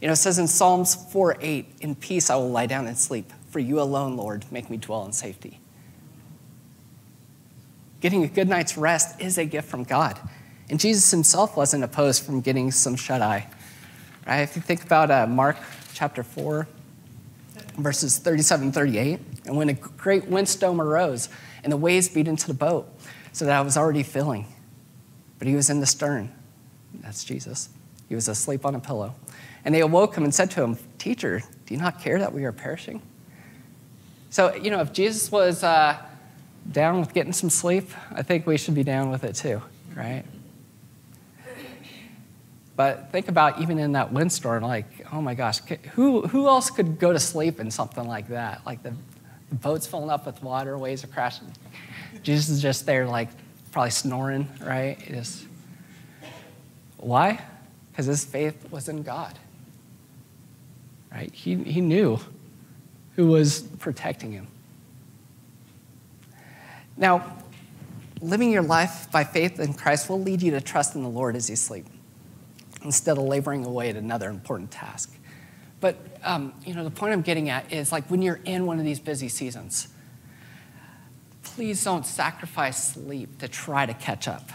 You 0.00 0.06
know, 0.06 0.12
it 0.12 0.16
says 0.16 0.38
in 0.38 0.46
Psalms 0.46 0.94
4 0.94 1.38
8, 1.40 1.66
In 1.80 1.94
peace 1.94 2.30
I 2.30 2.36
will 2.36 2.50
lie 2.50 2.66
down 2.66 2.86
and 2.86 2.96
sleep, 2.96 3.32
for 3.50 3.58
you 3.58 3.80
alone, 3.80 4.16
Lord, 4.16 4.44
make 4.50 4.70
me 4.70 4.76
dwell 4.76 5.04
in 5.04 5.12
safety. 5.12 5.60
Getting 8.00 8.24
a 8.24 8.28
good 8.28 8.48
night's 8.48 8.78
rest 8.78 9.20
is 9.20 9.36
a 9.36 9.44
gift 9.44 9.68
from 9.68 9.84
God. 9.84 10.18
And 10.70 10.80
Jesus 10.80 11.10
himself 11.10 11.56
wasn't 11.56 11.84
opposed 11.84 12.24
from 12.24 12.40
getting 12.40 12.70
some 12.70 12.96
shut 12.96 13.20
eye. 13.20 13.48
Right? 14.26 14.40
If 14.40 14.56
you 14.56 14.62
think 14.62 14.84
about 14.84 15.10
uh, 15.10 15.26
Mark 15.26 15.56
chapter 15.92 16.22
4, 16.22 16.66
verses 17.76 18.18
37 18.18 18.72
38, 18.72 19.20
and 19.46 19.56
when 19.56 19.68
a 19.68 19.74
great 19.74 20.26
windstorm 20.26 20.80
arose 20.80 21.28
and 21.62 21.72
the 21.72 21.76
waves 21.76 22.08
beat 22.08 22.28
into 22.28 22.46
the 22.46 22.54
boat, 22.54 22.88
so 23.32 23.44
that 23.44 23.56
I 23.56 23.60
was 23.60 23.76
already 23.76 24.02
filling, 24.02 24.46
but 25.38 25.48
he 25.48 25.54
was 25.54 25.70
in 25.70 25.80
the 25.80 25.86
stern. 25.86 26.32
That's 26.94 27.24
Jesus. 27.24 27.68
He 28.08 28.14
was 28.14 28.28
asleep 28.28 28.64
on 28.66 28.74
a 28.74 28.80
pillow. 28.80 29.14
And 29.64 29.74
they 29.74 29.80
awoke 29.80 30.16
him 30.16 30.24
and 30.24 30.34
said 30.34 30.50
to 30.52 30.62
him, 30.62 30.78
Teacher, 30.98 31.42
do 31.66 31.74
you 31.74 31.80
not 31.80 32.00
care 32.00 32.18
that 32.18 32.32
we 32.32 32.44
are 32.44 32.52
perishing? 32.52 33.02
So, 34.30 34.54
you 34.54 34.70
know, 34.70 34.80
if 34.80 34.92
Jesus 34.92 35.30
was 35.32 35.64
uh, 35.64 35.98
down 36.70 37.00
with 37.00 37.12
getting 37.12 37.32
some 37.32 37.50
sleep, 37.50 37.90
I 38.12 38.22
think 38.22 38.46
we 38.46 38.56
should 38.56 38.76
be 38.76 38.84
down 38.84 39.10
with 39.10 39.24
it 39.24 39.34
too, 39.34 39.60
right? 39.96 40.22
But 42.76 43.10
think 43.10 43.28
about 43.28 43.60
even 43.60 43.78
in 43.78 43.92
that 43.92 44.12
windstorm, 44.12 44.62
like, 44.62 44.86
oh 45.12 45.20
my 45.20 45.34
gosh, 45.34 45.58
who, 45.94 46.22
who 46.22 46.46
else 46.46 46.70
could 46.70 47.00
go 47.00 47.12
to 47.12 47.18
sleep 47.18 47.58
in 47.58 47.72
something 47.72 48.06
like 48.06 48.28
that? 48.28 48.64
Like 48.64 48.84
the, 48.84 48.94
the 49.48 49.56
boat's 49.56 49.88
filling 49.88 50.10
up 50.10 50.26
with 50.26 50.40
water, 50.44 50.78
waves 50.78 51.02
are 51.02 51.08
crashing. 51.08 51.48
Jesus 52.22 52.48
is 52.50 52.62
just 52.62 52.86
there, 52.86 53.06
like, 53.06 53.28
probably 53.72 53.90
snoring, 53.90 54.48
right? 54.62 54.96
Just, 55.08 55.44
why? 56.98 57.40
Because 57.90 58.06
his 58.06 58.24
faith 58.24 58.70
was 58.70 58.88
in 58.88 59.02
God, 59.02 59.36
right? 61.12 61.34
He, 61.34 61.56
he 61.56 61.80
knew 61.80 62.20
who 63.20 63.26
was 63.26 63.60
protecting 63.60 64.32
him. 64.32 64.46
Now, 66.96 67.36
living 68.22 68.50
your 68.50 68.62
life 68.62 69.08
by 69.12 69.24
faith 69.24 69.60
in 69.60 69.74
Christ 69.74 70.08
will 70.08 70.22
lead 70.22 70.40
you 70.40 70.52
to 70.52 70.60
trust 70.62 70.94
in 70.94 71.02
the 71.02 71.08
Lord 71.10 71.36
as 71.36 71.50
you 71.50 71.56
sleep 71.56 71.84
instead 72.82 73.18
of 73.18 73.24
laboring 73.24 73.66
away 73.66 73.90
at 73.90 73.96
another 73.96 74.30
important 74.30 74.70
task. 74.70 75.14
But 75.80 75.98
um, 76.24 76.54
you 76.64 76.72
know, 76.72 76.82
the 76.82 76.90
point 76.90 77.12
I'm 77.12 77.20
getting 77.20 77.50
at 77.50 77.70
is 77.70 77.92
like 77.92 78.06
when 78.10 78.22
you're 78.22 78.40
in 78.46 78.64
one 78.64 78.78
of 78.78 78.86
these 78.86 79.00
busy 79.00 79.28
seasons, 79.28 79.88
please 81.42 81.84
don't 81.84 82.06
sacrifice 82.06 82.94
sleep 82.94 83.38
to 83.40 83.48
try 83.48 83.84
to 83.84 83.92
catch 83.92 84.28
up 84.28 84.48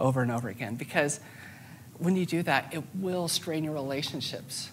over 0.00 0.20
and 0.20 0.32
over 0.32 0.48
again 0.48 0.74
because 0.74 1.20
when 1.98 2.16
you 2.16 2.26
do 2.26 2.42
that, 2.42 2.74
it 2.74 2.82
will 2.96 3.28
strain 3.28 3.62
your 3.62 3.74
relationships. 3.74 4.72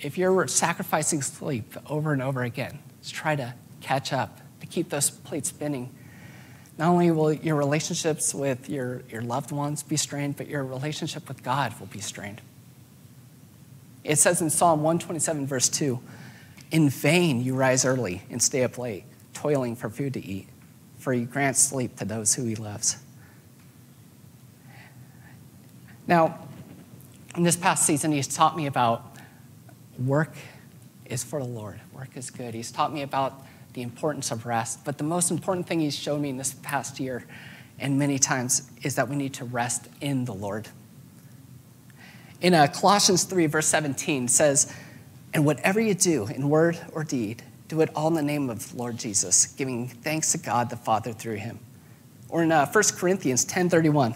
If 0.00 0.16
you're 0.16 0.46
sacrificing 0.46 1.22
sleep 1.22 1.74
over 1.86 2.12
and 2.12 2.22
over 2.22 2.42
again, 2.42 2.78
just 3.02 3.14
try 3.14 3.36
to 3.36 3.54
catch 3.80 4.12
up, 4.12 4.40
to 4.60 4.66
keep 4.66 4.90
those 4.90 5.10
plates 5.10 5.48
spinning 5.48 5.92
not 6.78 6.90
only 6.90 7.10
will 7.10 7.32
your 7.32 7.56
relationships 7.56 8.32
with 8.32 8.70
your, 8.70 9.02
your 9.10 9.20
loved 9.20 9.50
ones 9.50 9.82
be 9.82 9.96
strained, 9.96 10.36
but 10.36 10.46
your 10.46 10.64
relationship 10.64 11.26
with 11.26 11.42
God 11.42 11.78
will 11.80 11.88
be 11.88 11.98
strained. 11.98 12.40
It 14.04 14.16
says 14.16 14.40
in 14.40 14.48
Psalm 14.48 14.82
127, 14.82 15.44
verse 15.44 15.68
2 15.68 15.98
In 16.70 16.88
vain 16.88 17.42
you 17.42 17.56
rise 17.56 17.84
early 17.84 18.22
and 18.30 18.40
stay 18.40 18.62
up 18.62 18.78
late, 18.78 19.04
toiling 19.34 19.74
for 19.74 19.90
food 19.90 20.14
to 20.14 20.24
eat, 20.24 20.48
for 20.98 21.12
he 21.12 21.22
grants 21.24 21.58
sleep 21.58 21.96
to 21.96 22.04
those 22.04 22.34
who 22.34 22.44
he 22.44 22.54
loves. 22.54 22.98
Now, 26.06 26.46
in 27.36 27.42
this 27.42 27.56
past 27.56 27.84
season, 27.84 28.12
he's 28.12 28.28
taught 28.28 28.56
me 28.56 28.66
about 28.66 29.07
work 29.98 30.34
is 31.06 31.24
for 31.24 31.40
the 31.40 31.48
Lord. 31.48 31.80
Work 31.92 32.16
is 32.16 32.30
good. 32.30 32.54
He's 32.54 32.70
taught 32.70 32.92
me 32.92 33.02
about 33.02 33.42
the 33.72 33.82
importance 33.82 34.30
of 34.30 34.46
rest. 34.46 34.84
But 34.84 34.98
the 34.98 35.04
most 35.04 35.30
important 35.30 35.66
thing 35.66 35.80
he's 35.80 35.96
shown 35.96 36.22
me 36.22 36.30
in 36.30 36.36
this 36.36 36.54
past 36.62 37.00
year 37.00 37.24
and 37.78 37.98
many 37.98 38.18
times 38.18 38.70
is 38.82 38.96
that 38.96 39.08
we 39.08 39.16
need 39.16 39.34
to 39.34 39.44
rest 39.44 39.88
in 40.00 40.24
the 40.24 40.34
Lord. 40.34 40.68
In 42.40 42.54
uh, 42.54 42.68
Colossians 42.68 43.24
3, 43.24 43.46
verse 43.46 43.66
17, 43.66 44.28
says, 44.28 44.72
And 45.34 45.44
whatever 45.44 45.80
you 45.80 45.94
do 45.94 46.26
in 46.26 46.48
word 46.48 46.78
or 46.92 47.04
deed, 47.04 47.42
do 47.68 47.80
it 47.80 47.90
all 47.94 48.08
in 48.08 48.14
the 48.14 48.22
name 48.22 48.48
of 48.48 48.70
the 48.70 48.76
Lord 48.76 48.96
Jesus, 48.96 49.46
giving 49.46 49.88
thanks 49.88 50.32
to 50.32 50.38
God 50.38 50.70
the 50.70 50.76
Father 50.76 51.12
through 51.12 51.36
him. 51.36 51.58
Or 52.28 52.42
in 52.42 52.52
uh, 52.52 52.66
1 52.70 52.84
Corinthians 52.96 53.44
10, 53.44 53.70
31, 53.70 54.14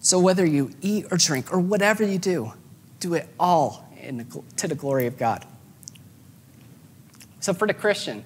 So 0.00 0.18
whether 0.18 0.46
you 0.46 0.70
eat 0.80 1.06
or 1.10 1.16
drink 1.18 1.52
or 1.52 1.58
whatever 1.58 2.04
you 2.04 2.18
do, 2.18 2.52
do 3.00 3.14
it 3.14 3.28
all 3.38 3.87
the, 4.02 4.42
to 4.56 4.68
the 4.68 4.74
glory 4.74 5.06
of 5.06 5.16
God. 5.16 5.44
So 7.40 7.52
for 7.52 7.66
the 7.66 7.74
Christian, 7.74 8.24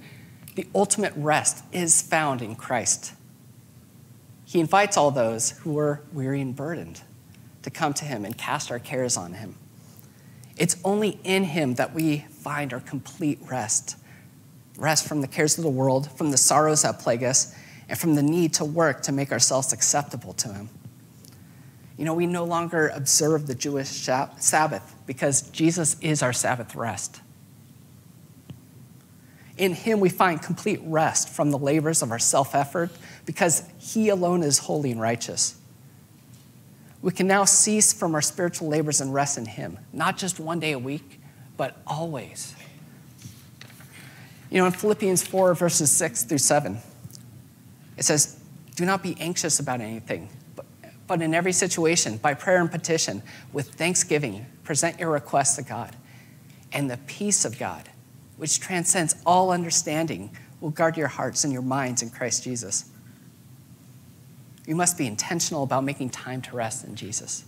the 0.54 0.66
ultimate 0.74 1.12
rest 1.16 1.64
is 1.72 2.02
found 2.02 2.42
in 2.42 2.54
Christ. 2.56 3.12
He 4.44 4.60
invites 4.60 4.96
all 4.96 5.10
those 5.10 5.50
who 5.50 5.78
are 5.78 6.02
weary 6.12 6.40
and 6.40 6.54
burdened 6.54 7.02
to 7.62 7.70
come 7.70 7.94
to 7.94 8.04
him 8.04 8.24
and 8.24 8.36
cast 8.36 8.70
our 8.70 8.78
cares 8.78 9.16
on 9.16 9.34
him. 9.34 9.56
It's 10.56 10.76
only 10.84 11.18
in 11.24 11.44
him 11.44 11.74
that 11.74 11.94
we 11.94 12.18
find 12.30 12.72
our 12.72 12.80
complete 12.80 13.38
rest 13.48 13.96
rest 14.78 15.06
from 15.06 15.20
the 15.20 15.28
cares 15.28 15.58
of 15.58 15.64
the 15.64 15.70
world, 15.70 16.10
from 16.12 16.30
the 16.30 16.36
sorrows 16.36 16.82
that 16.82 16.98
plague 16.98 17.22
us, 17.22 17.54
and 17.88 17.98
from 17.98 18.14
the 18.14 18.22
need 18.22 18.54
to 18.54 18.64
work 18.64 19.02
to 19.02 19.12
make 19.12 19.32
ourselves 19.32 19.72
acceptable 19.72 20.32
to 20.34 20.52
him. 20.52 20.68
You 21.96 22.04
know, 22.04 22.14
we 22.14 22.26
no 22.26 22.44
longer 22.44 22.88
observe 22.88 23.46
the 23.46 23.54
Jewish 23.54 23.88
Sabbath 23.88 24.94
because 25.06 25.42
Jesus 25.50 25.96
is 26.00 26.22
our 26.22 26.32
Sabbath 26.32 26.74
rest. 26.74 27.20
In 29.58 29.74
Him, 29.74 30.00
we 30.00 30.08
find 30.08 30.40
complete 30.40 30.80
rest 30.84 31.28
from 31.28 31.50
the 31.50 31.58
labors 31.58 32.02
of 32.02 32.10
our 32.10 32.18
self 32.18 32.54
effort 32.54 32.90
because 33.26 33.62
He 33.78 34.08
alone 34.08 34.42
is 34.42 34.58
holy 34.58 34.90
and 34.90 35.00
righteous. 35.00 35.56
We 37.02 37.12
can 37.12 37.26
now 37.26 37.44
cease 37.44 37.92
from 37.92 38.14
our 38.14 38.22
spiritual 38.22 38.68
labors 38.68 39.00
and 39.00 39.12
rest 39.12 39.36
in 39.36 39.44
Him, 39.44 39.78
not 39.92 40.16
just 40.16 40.40
one 40.40 40.60
day 40.60 40.72
a 40.72 40.78
week, 40.78 41.20
but 41.56 41.76
always. 41.86 42.54
You 44.50 44.58
know, 44.58 44.66
in 44.66 44.72
Philippians 44.72 45.26
4, 45.26 45.54
verses 45.54 45.90
6 45.90 46.24
through 46.24 46.38
7, 46.38 46.78
it 47.96 48.04
says, 48.04 48.38
Do 48.76 48.84
not 48.84 49.02
be 49.02 49.16
anxious 49.18 49.58
about 49.58 49.80
anything, 49.80 50.28
but, 51.12 51.20
in 51.20 51.34
every 51.34 51.52
situation, 51.52 52.16
by 52.16 52.32
prayer 52.32 52.58
and 52.58 52.70
petition, 52.70 53.22
with 53.52 53.74
thanksgiving, 53.74 54.46
present 54.64 54.98
your 54.98 55.10
requests 55.10 55.56
to 55.56 55.62
God. 55.62 55.94
And 56.72 56.90
the 56.90 56.96
peace 57.06 57.44
of 57.44 57.58
God, 57.58 57.90
which 58.38 58.60
transcends 58.60 59.14
all 59.26 59.50
understanding, 59.50 60.34
will 60.62 60.70
guard 60.70 60.96
your 60.96 61.08
hearts 61.08 61.44
and 61.44 61.52
your 61.52 61.60
minds 61.60 62.00
in 62.00 62.08
Christ 62.08 62.44
Jesus. 62.44 62.86
You 64.66 64.74
must 64.74 64.96
be 64.96 65.06
intentional 65.06 65.64
about 65.64 65.84
making 65.84 66.08
time 66.08 66.40
to 66.40 66.56
rest 66.56 66.82
in 66.82 66.96
Jesus. 66.96 67.44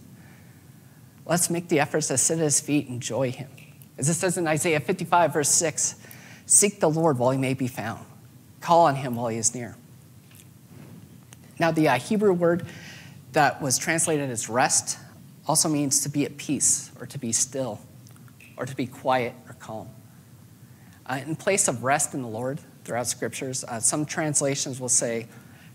Let's 1.25 1.49
make 1.49 1.69
the 1.69 1.81
efforts 1.81 2.09
to 2.09 2.19
sit 2.19 2.41
at 2.41 2.45
his 2.45 2.61
feet 2.61 2.85
and 2.85 2.97
enjoy 2.97 3.31
him. 3.31 3.49
As 3.97 4.11
it 4.11 4.15
says 4.15 4.37
in 4.37 4.47
Isaiah 4.47 4.81
55, 4.81 5.33
verse 5.33 5.49
6 5.49 5.95
Seek 6.45 6.81
the 6.81 6.91
Lord 6.91 7.19
while 7.19 7.31
he 7.31 7.39
may 7.39 7.55
be 7.55 7.69
found, 7.69 8.05
call 8.61 8.85
on 8.85 8.97
him 8.97 9.17
while 9.17 9.29
he 9.29 9.39
is 9.39 9.55
near. 9.55 9.75
Now, 11.59 11.71
the 11.71 11.89
uh, 11.89 11.99
Hebrew 11.99 12.35
word 12.35 12.67
that 13.35 13.61
was 13.61 13.79
translated 13.79 14.31
as 14.31 14.49
rest 14.49 14.99
also 15.47 15.69
means 15.69 16.01
to 16.01 16.09
be 16.09 16.25
at 16.25 16.37
peace 16.37 16.91
or 16.99 17.07
to 17.07 17.19
be 17.19 17.33
still 17.33 17.81
or 18.57 18.65
to 18.65 18.75
be 18.75 18.87
quiet 18.87 19.35
or 19.49 19.55
calm. 19.55 19.89
Uh, 21.07 21.21
in 21.27 21.37
place 21.37 21.69
of 21.69 21.85
rest 21.85 22.15
in 22.15 22.23
the 22.23 22.29
Lord 22.29 22.61
throughout 22.85 23.07
scriptures, 23.07 23.65
uh, 23.65 23.81
some 23.81 24.07
translations 24.07 24.81
will 24.81 24.89
say, 24.89 25.27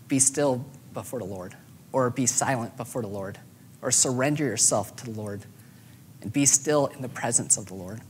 be 0.08 0.18
still 0.18 0.64
before 0.92 1.20
the 1.20 1.24
Lord, 1.24 1.54
or 1.92 2.10
be 2.10 2.26
silent 2.26 2.76
before 2.76 3.02
the 3.02 3.08
Lord, 3.08 3.38
or 3.80 3.90
surrender 3.90 4.44
yourself 4.44 4.96
to 4.96 5.04
the 5.04 5.12
Lord, 5.12 5.44
and 6.22 6.32
be 6.32 6.46
still 6.46 6.86
in 6.88 7.02
the 7.02 7.08
presence 7.08 7.56
of 7.56 7.66
the 7.66 7.74
Lord. 7.74 8.00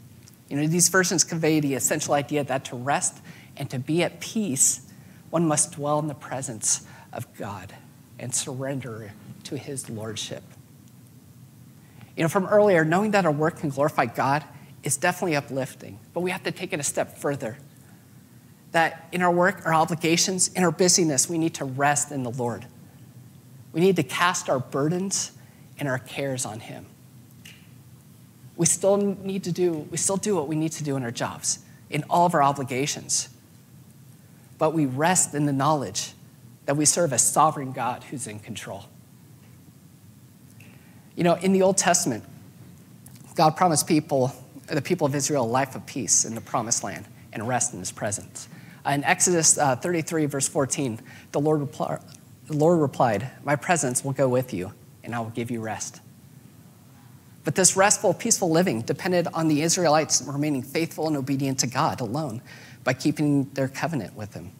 You 0.48 0.56
know, 0.56 0.66
these 0.66 0.88
versions 0.88 1.24
convey 1.24 1.60
the 1.60 1.74
essential 1.74 2.14
idea 2.14 2.42
that 2.44 2.64
to 2.66 2.76
rest 2.76 3.20
and 3.56 3.68
to 3.70 3.78
be 3.78 4.02
at 4.02 4.20
peace, 4.20 4.88
one 5.28 5.46
must 5.46 5.72
dwell 5.72 5.98
in 5.98 6.06
the 6.06 6.14
presence 6.14 6.86
of 7.12 7.32
God 7.36 7.74
and 8.18 8.34
surrender 8.34 9.12
to 9.44 9.56
his 9.56 9.88
lordship. 9.90 10.42
You 12.16 12.24
know, 12.24 12.28
from 12.28 12.46
earlier, 12.46 12.84
knowing 12.84 13.12
that 13.12 13.24
our 13.24 13.32
work 13.32 13.58
can 13.58 13.70
glorify 13.70 14.06
God 14.06 14.44
is 14.82 14.96
definitely 14.96 15.36
uplifting, 15.36 15.98
but 16.12 16.20
we 16.20 16.30
have 16.30 16.42
to 16.44 16.50
take 16.50 16.72
it 16.72 16.80
a 16.80 16.82
step 16.82 17.18
further. 17.18 17.58
that 18.72 19.08
in 19.12 19.22
our 19.22 19.32
work, 19.32 19.62
our 19.64 19.74
obligations, 19.74 20.48
in 20.48 20.62
our 20.62 20.70
busyness, 20.70 21.28
we 21.28 21.38
need 21.38 21.54
to 21.54 21.64
rest 21.64 22.12
in 22.12 22.22
the 22.22 22.30
Lord. 22.30 22.66
We 23.72 23.80
need 23.80 23.96
to 23.96 24.02
cast 24.02 24.48
our 24.48 24.58
burdens 24.58 25.32
and 25.78 25.88
our 25.88 25.98
cares 25.98 26.44
on 26.44 26.60
Him. 26.60 26.86
We 28.56 28.66
still 28.66 28.96
need 28.96 29.44
to 29.44 29.52
do, 29.52 29.72
we 29.90 29.96
still 29.96 30.16
do 30.16 30.36
what 30.36 30.46
we 30.46 30.54
need 30.54 30.72
to 30.72 30.84
do 30.84 30.96
in 30.96 31.02
our 31.02 31.10
jobs, 31.10 31.60
in 31.88 32.04
all 32.10 32.26
of 32.26 32.34
our 32.34 32.42
obligations. 32.42 33.28
But 34.58 34.74
we 34.74 34.86
rest 34.86 35.34
in 35.34 35.46
the 35.46 35.52
knowledge 35.52 36.12
that 36.66 36.76
we 36.76 36.84
serve 36.84 37.12
a 37.12 37.18
sovereign 37.18 37.72
God 37.72 38.04
who's 38.04 38.26
in 38.26 38.38
control. 38.38 38.84
You 41.20 41.24
know, 41.24 41.34
in 41.34 41.52
the 41.52 41.60
Old 41.60 41.76
Testament, 41.76 42.24
God 43.34 43.50
promised 43.50 43.86
people, 43.86 44.32
the 44.68 44.80
people 44.80 45.06
of 45.06 45.14
Israel, 45.14 45.44
a 45.44 45.46
life 45.46 45.74
of 45.74 45.84
peace 45.84 46.24
in 46.24 46.34
the 46.34 46.40
promised 46.40 46.82
land 46.82 47.04
and 47.34 47.46
rest 47.46 47.74
in 47.74 47.78
his 47.78 47.92
presence. 47.92 48.48
In 48.86 49.04
Exodus 49.04 49.58
uh, 49.58 49.76
33, 49.76 50.24
verse 50.24 50.48
14, 50.48 50.98
the 51.32 51.38
Lord, 51.38 51.60
repli- 51.60 52.02
the 52.46 52.56
Lord 52.56 52.80
replied, 52.80 53.30
My 53.44 53.54
presence 53.54 54.02
will 54.02 54.14
go 54.14 54.30
with 54.30 54.54
you, 54.54 54.72
and 55.04 55.14
I 55.14 55.20
will 55.20 55.28
give 55.28 55.50
you 55.50 55.60
rest. 55.60 56.00
But 57.44 57.54
this 57.54 57.76
restful, 57.76 58.14
peaceful 58.14 58.50
living 58.50 58.80
depended 58.80 59.28
on 59.34 59.48
the 59.48 59.60
Israelites 59.60 60.22
remaining 60.26 60.62
faithful 60.62 61.06
and 61.06 61.18
obedient 61.18 61.58
to 61.58 61.66
God 61.66 62.00
alone 62.00 62.40
by 62.82 62.94
keeping 62.94 63.44
their 63.52 63.68
covenant 63.68 64.16
with 64.16 64.32
Him. 64.32 64.52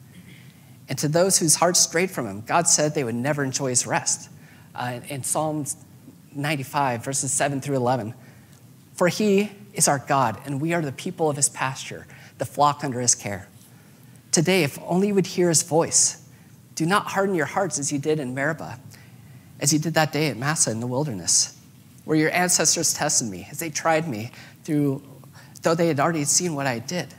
And 0.91 0.99
to 0.99 1.09
those 1.09 1.39
whose 1.39 1.55
hearts 1.55 1.81
strayed 1.81 2.11
from 2.11 2.27
Him, 2.27 2.43
God 2.43 2.69
said 2.69 2.95
they 2.95 3.05
would 3.05 3.15
never 3.15 3.43
enjoy 3.43 3.71
His 3.71 3.87
rest. 3.87 4.29
Uh, 4.75 5.01
in 5.09 5.23
Psalms 5.25 5.77
95, 6.35 7.05
verses 7.05 7.33
7 7.33 7.61
through 7.61 7.77
11, 7.77 8.15
for 8.95 9.09
He 9.09 9.51
is 9.75 9.89
our 9.89 9.99
God, 9.99 10.39
and 10.45 10.61
we 10.61 10.73
are 10.73 10.83
the 10.83 10.93
people 10.93 11.31
of 11.31 11.37
His 11.37 11.49
pasture, 11.49 12.07
the 12.39 12.45
flock 12.45 12.85
under 12.85 13.01
His 13.01 13.15
care. 13.15 13.49
Today, 14.33 14.63
if 14.63 14.79
only 14.83 15.09
you 15.09 15.15
would 15.15 15.27
hear 15.27 15.49
His 15.49 15.63
voice, 15.63 16.27
do 16.75 16.87
not 16.87 17.07
harden 17.07 17.35
your 17.35 17.47
hearts 17.47 17.79
as 17.79 17.93
you 17.93 17.99
did 17.99 18.21
in 18.21 18.35
Meribah, 18.35 18.79
as 19.61 19.73
you 19.73 19.79
did 19.79 19.95
that 19.95 20.13
day 20.13 20.29
at 20.29 20.37
Massah 20.37 20.71
in 20.71 20.81
the 20.81 20.87
wilderness 20.87 21.57
where 22.11 22.19
your 22.19 22.33
ancestors 22.33 22.93
tested 22.93 23.29
me, 23.29 23.47
as 23.53 23.61
they 23.61 23.71
tried 23.71 24.09
me 24.09 24.31
through, 24.65 25.01
though 25.63 25.77
they 25.77 25.87
had 25.87 26.01
already 26.01 26.25
seen 26.25 26.55
what 26.57 26.67
I 26.67 26.81
did. 26.81 27.15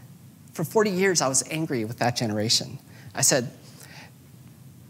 For 0.53 0.63
40 0.63 0.89
years, 0.89 1.21
I 1.21 1.29
was 1.29 1.43
angry 1.49 1.85
with 1.85 1.99
that 1.99 2.17
generation. 2.17 2.77
I 3.15 3.21
said, 3.21 3.51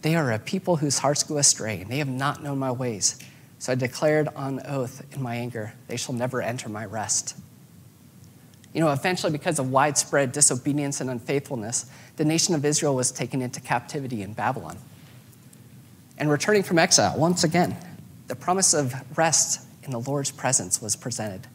They 0.01 0.15
are 0.15 0.31
a 0.31 0.39
people 0.39 0.77
whose 0.77 0.97
hearts 0.97 1.21
go 1.21 1.37
astray, 1.37 1.81
and 1.81 1.91
they 1.91 1.99
have 1.99 2.09
not 2.09 2.41
known 2.41 2.57
my 2.57 2.71
ways. 2.71 3.19
So 3.61 3.73
I 3.73 3.75
declared 3.75 4.27
on 4.29 4.59
oath 4.65 5.05
in 5.13 5.21
my 5.21 5.35
anger, 5.35 5.73
They 5.87 5.95
shall 5.95 6.15
never 6.15 6.41
enter 6.41 6.67
my 6.67 6.83
rest. 6.83 7.37
You 8.73 8.81
know, 8.81 8.91
eventually, 8.91 9.31
because 9.31 9.59
of 9.59 9.69
widespread 9.69 10.31
disobedience 10.31 10.99
and 10.99 11.11
unfaithfulness, 11.11 11.85
the 12.15 12.25
nation 12.25 12.55
of 12.55 12.65
Israel 12.65 12.95
was 12.95 13.11
taken 13.11 13.39
into 13.39 13.61
captivity 13.61 14.23
in 14.23 14.33
Babylon. 14.33 14.79
And 16.17 16.31
returning 16.31 16.63
from 16.63 16.79
exile, 16.79 17.15
once 17.19 17.43
again, 17.43 17.77
the 18.25 18.35
promise 18.35 18.73
of 18.73 18.95
rest 19.15 19.63
in 19.83 19.91
the 19.91 19.99
Lord's 19.99 20.31
presence 20.31 20.81
was 20.81 20.95
presented. 20.95 21.45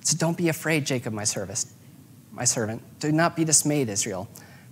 So 0.00 0.16
don't 0.16 0.36
be 0.36 0.48
afraid, 0.48 0.84
Jacob, 0.84 1.12
my 1.12 1.22
service, 1.22 1.72
my 2.32 2.44
servant. 2.44 2.82
Do 2.98 3.12
not 3.12 3.36
be 3.36 3.44
dismayed, 3.44 3.88
Israel, 3.88 4.28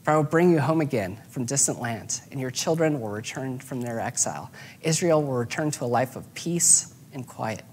for 0.06 0.12
I 0.12 0.16
will 0.16 0.22
bring 0.22 0.52
you 0.52 0.60
home 0.60 0.82
again 0.82 1.20
from 1.30 1.46
distant 1.46 1.80
lands, 1.80 2.22
and 2.30 2.40
your 2.40 2.52
children 2.52 3.00
will 3.00 3.08
return 3.08 3.58
from 3.58 3.80
their 3.80 3.98
exile. 3.98 4.52
Israel 4.82 5.20
will 5.20 5.32
return 5.32 5.72
to 5.72 5.84
a 5.84 5.86
life 5.86 6.14
of 6.14 6.32
peace 6.32 6.94
and 7.12 7.26
quiet, 7.26 7.64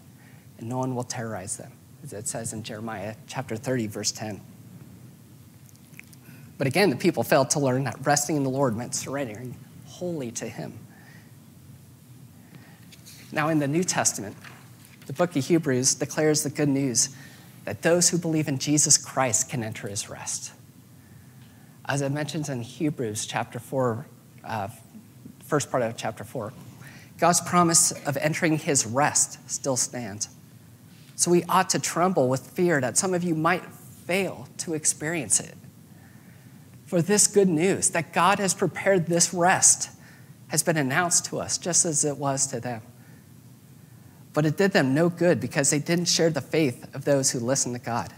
and 0.57 0.67
no 0.67 0.79
one 0.79 0.95
will 0.95 1.03
terrorize 1.03 1.57
them, 1.57 1.71
as 2.01 2.11
it 2.11 2.27
says 2.27 2.51
in 2.51 2.63
Jeremiah 2.63 3.13
chapter 3.27 3.55
30, 3.55 3.85
verse 3.85 4.11
10. 4.11 4.41
But 6.57 6.65
again, 6.65 6.89
the 6.89 6.95
people 6.95 7.21
failed 7.21 7.51
to 7.51 7.59
learn 7.59 7.83
that 7.83 8.03
resting 8.03 8.35
in 8.35 8.41
the 8.41 8.49
Lord 8.49 8.75
meant 8.75 8.95
surrendering 8.95 9.55
wholly 9.85 10.31
to 10.31 10.49
Him. 10.49 10.73
Now, 13.31 13.49
in 13.49 13.59
the 13.59 13.67
New 13.67 13.83
Testament, 13.83 14.35
the 15.05 15.13
book 15.13 15.35
of 15.35 15.45
Hebrews 15.45 15.93
declares 15.93 16.41
the 16.41 16.49
good 16.49 16.69
news 16.69 17.15
that 17.65 17.83
those 17.83 18.09
who 18.09 18.17
believe 18.17 18.47
in 18.47 18.57
Jesus 18.57 18.97
Christ 18.97 19.51
can 19.51 19.63
enter 19.63 19.87
his 19.87 20.09
rest. 20.09 20.51
As 21.85 22.01
it 22.01 22.11
mentions 22.11 22.47
in 22.47 22.61
Hebrews 22.61 23.25
chapter 23.25 23.59
4, 23.59 24.05
uh, 24.45 24.67
first 25.45 25.69
part 25.69 25.83
of 25.83 25.97
chapter 25.97 26.23
4, 26.23 26.53
God's 27.17 27.41
promise 27.41 27.91
of 28.05 28.15
entering 28.17 28.57
his 28.57 28.85
rest 28.85 29.37
still 29.49 29.75
stands. 29.75 30.29
So 31.15 31.29
we 31.29 31.43
ought 31.43 31.69
to 31.71 31.79
tremble 31.79 32.29
with 32.29 32.51
fear 32.51 32.79
that 32.79 32.97
some 32.97 33.13
of 33.13 33.23
you 33.23 33.35
might 33.35 33.65
fail 33.65 34.47
to 34.59 34.73
experience 34.73 35.39
it. 35.39 35.55
For 36.85 37.01
this 37.01 37.27
good 37.27 37.49
news 37.49 37.89
that 37.91 38.13
God 38.13 38.39
has 38.39 38.53
prepared 38.53 39.07
this 39.07 39.33
rest 39.33 39.89
has 40.47 40.63
been 40.63 40.77
announced 40.77 41.25
to 41.25 41.39
us 41.39 41.57
just 41.57 41.85
as 41.85 42.05
it 42.05 42.17
was 42.17 42.47
to 42.47 42.59
them. 42.59 42.81
But 44.33 44.45
it 44.45 44.57
did 44.57 44.71
them 44.71 44.93
no 44.93 45.09
good 45.09 45.39
because 45.39 45.69
they 45.69 45.79
didn't 45.79 46.05
share 46.05 46.29
the 46.29 46.41
faith 46.41 46.93
of 46.95 47.05
those 47.05 47.31
who 47.31 47.39
listen 47.39 47.73
to 47.73 47.79
God. 47.79 48.13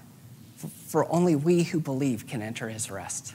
For 0.88 1.12
only 1.12 1.36
we 1.36 1.64
who 1.64 1.80
believe 1.80 2.28
can 2.28 2.42
enter 2.42 2.70
his 2.70 2.90
rest. 2.90 3.34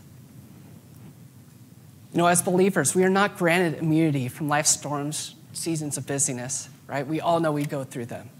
You 2.12 2.18
know, 2.18 2.27
as 2.27 2.42
believers, 2.42 2.94
we 2.94 3.05
are 3.05 3.11
not 3.11 3.38
granted 3.38 3.81
immunity 3.81 4.29
from 4.29 4.49
life's 4.49 4.70
storms, 4.70 5.37
seasons 5.53 5.96
of 5.96 6.07
busyness, 6.07 6.68
right? 6.87 7.07
We 7.07 7.20
all 7.20 7.40
know 7.40 7.53
we 7.53 7.64
go 7.64 7.85
through 7.85 8.07
them. 8.07 8.31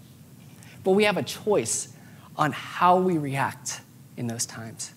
But 0.83 0.91
we 0.91 1.05
have 1.05 1.17
a 1.17 1.23
choice 1.23 1.93
on 2.35 2.51
how 2.51 2.97
we 2.97 3.17
react 3.17 3.81
in 4.17 4.27
those 4.27 4.45
times. 4.45 4.93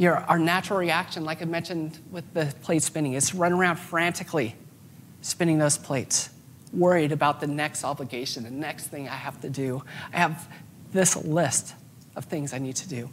Our 0.00 0.38
natural 0.38 0.78
reaction, 0.78 1.24
like 1.24 1.42
I 1.42 1.44
mentioned 1.44 1.98
with 2.10 2.32
the 2.34 2.52
plate 2.62 2.82
spinning, 2.82 3.12
is 3.12 3.34
run 3.34 3.52
around 3.52 3.76
frantically 3.76 4.56
spinning 5.20 5.58
those 5.58 5.78
plates 5.78 6.30
worried 6.72 7.12
about 7.12 7.40
the 7.40 7.46
next 7.46 7.84
obligation, 7.84 8.42
the 8.42 8.50
next 8.50 8.88
thing 8.88 9.08
I 9.08 9.14
have 9.14 9.40
to 9.42 9.50
do. 9.50 9.84
I 10.12 10.18
have 10.18 10.48
this 10.92 11.16
list 11.16 11.74
of 12.16 12.24
things 12.24 12.52
I 12.52 12.58
need 12.58 12.76
to 12.76 12.88
do. 12.88 13.10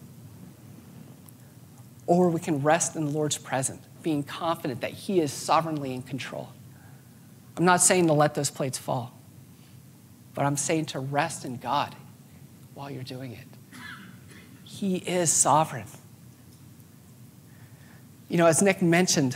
Or 2.08 2.30
we 2.30 2.40
can 2.40 2.64
rest 2.64 2.96
in 2.96 3.06
the 3.06 3.12
Lord's 3.12 3.38
presence, 3.38 3.86
being 4.04 4.24
confident 4.24 4.82
that 4.82 4.92
He 4.92 5.20
is 5.20 5.32
sovereignly 5.32 5.94
in 5.94 6.02
control. 6.02 6.50
I'm 7.58 7.66
not 7.66 7.82
saying 7.82 8.08
to 8.08 8.14
let 8.14 8.34
those 8.34 8.50
plates 8.50 8.78
fall, 8.78 9.14
but 10.34 10.46
I'm 10.46 10.58
saying 10.58 10.86
to 10.88 11.00
rest 11.00 11.46
in 11.46 11.58
God 11.58 11.96
while 12.74 12.90
you're 12.90 13.04
doing 13.04 13.34
it. 13.34 13.48
He 14.64 14.98
is 14.98 15.32
sovereign. 15.32 15.86
You 18.30 18.38
know, 18.38 18.46
as 18.46 18.62
Nick 18.62 18.82
mentioned, 18.82 19.36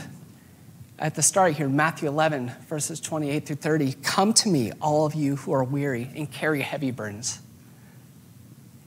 at 0.97 1.15
the 1.15 1.21
start 1.21 1.54
here, 1.54 1.67
Matthew 1.67 2.08
11, 2.08 2.54
verses 2.67 3.01
28 3.01 3.45
through 3.45 3.56
30. 3.58 3.93
Come 4.01 4.34
to 4.34 4.49
me, 4.49 4.71
all 4.82 5.06
of 5.06 5.13
you 5.13 5.36
who 5.36 5.51
are 5.51 5.63
weary 5.63 6.10
and 6.15 6.32
carry 6.32 6.62
heavy 6.62 6.91
burdens, 6.91 7.41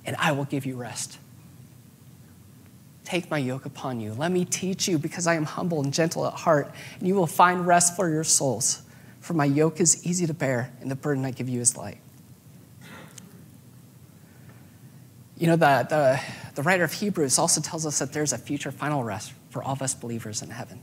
and 0.06 0.16
I 0.16 0.32
will 0.32 0.46
give 0.46 0.64
you 0.64 0.76
rest. 0.76 1.18
Take 3.08 3.30
my 3.30 3.38
yoke 3.38 3.64
upon 3.64 4.00
you. 4.00 4.12
Let 4.12 4.30
me 4.32 4.44
teach 4.44 4.86
you, 4.86 4.98
because 4.98 5.26
I 5.26 5.34
am 5.34 5.46
humble 5.46 5.82
and 5.82 5.94
gentle 5.94 6.26
at 6.26 6.34
heart, 6.34 6.70
and 6.98 7.08
you 7.08 7.14
will 7.14 7.26
find 7.26 7.66
rest 7.66 7.96
for 7.96 8.10
your 8.10 8.22
souls. 8.22 8.82
For 9.20 9.32
my 9.32 9.46
yoke 9.46 9.80
is 9.80 10.06
easy 10.06 10.26
to 10.26 10.34
bear, 10.34 10.70
and 10.82 10.90
the 10.90 10.94
burden 10.94 11.24
I 11.24 11.30
give 11.30 11.48
you 11.48 11.58
is 11.58 11.74
light. 11.74 11.96
You 15.38 15.46
know, 15.46 15.56
the, 15.56 15.86
the, 15.88 16.20
the 16.54 16.62
writer 16.62 16.84
of 16.84 16.92
Hebrews 16.92 17.38
also 17.38 17.62
tells 17.62 17.86
us 17.86 17.98
that 18.00 18.12
there's 18.12 18.34
a 18.34 18.38
future 18.38 18.70
final 18.70 19.02
rest 19.02 19.32
for 19.48 19.62
all 19.62 19.72
of 19.72 19.80
us 19.80 19.94
believers 19.94 20.42
in 20.42 20.50
heaven. 20.50 20.78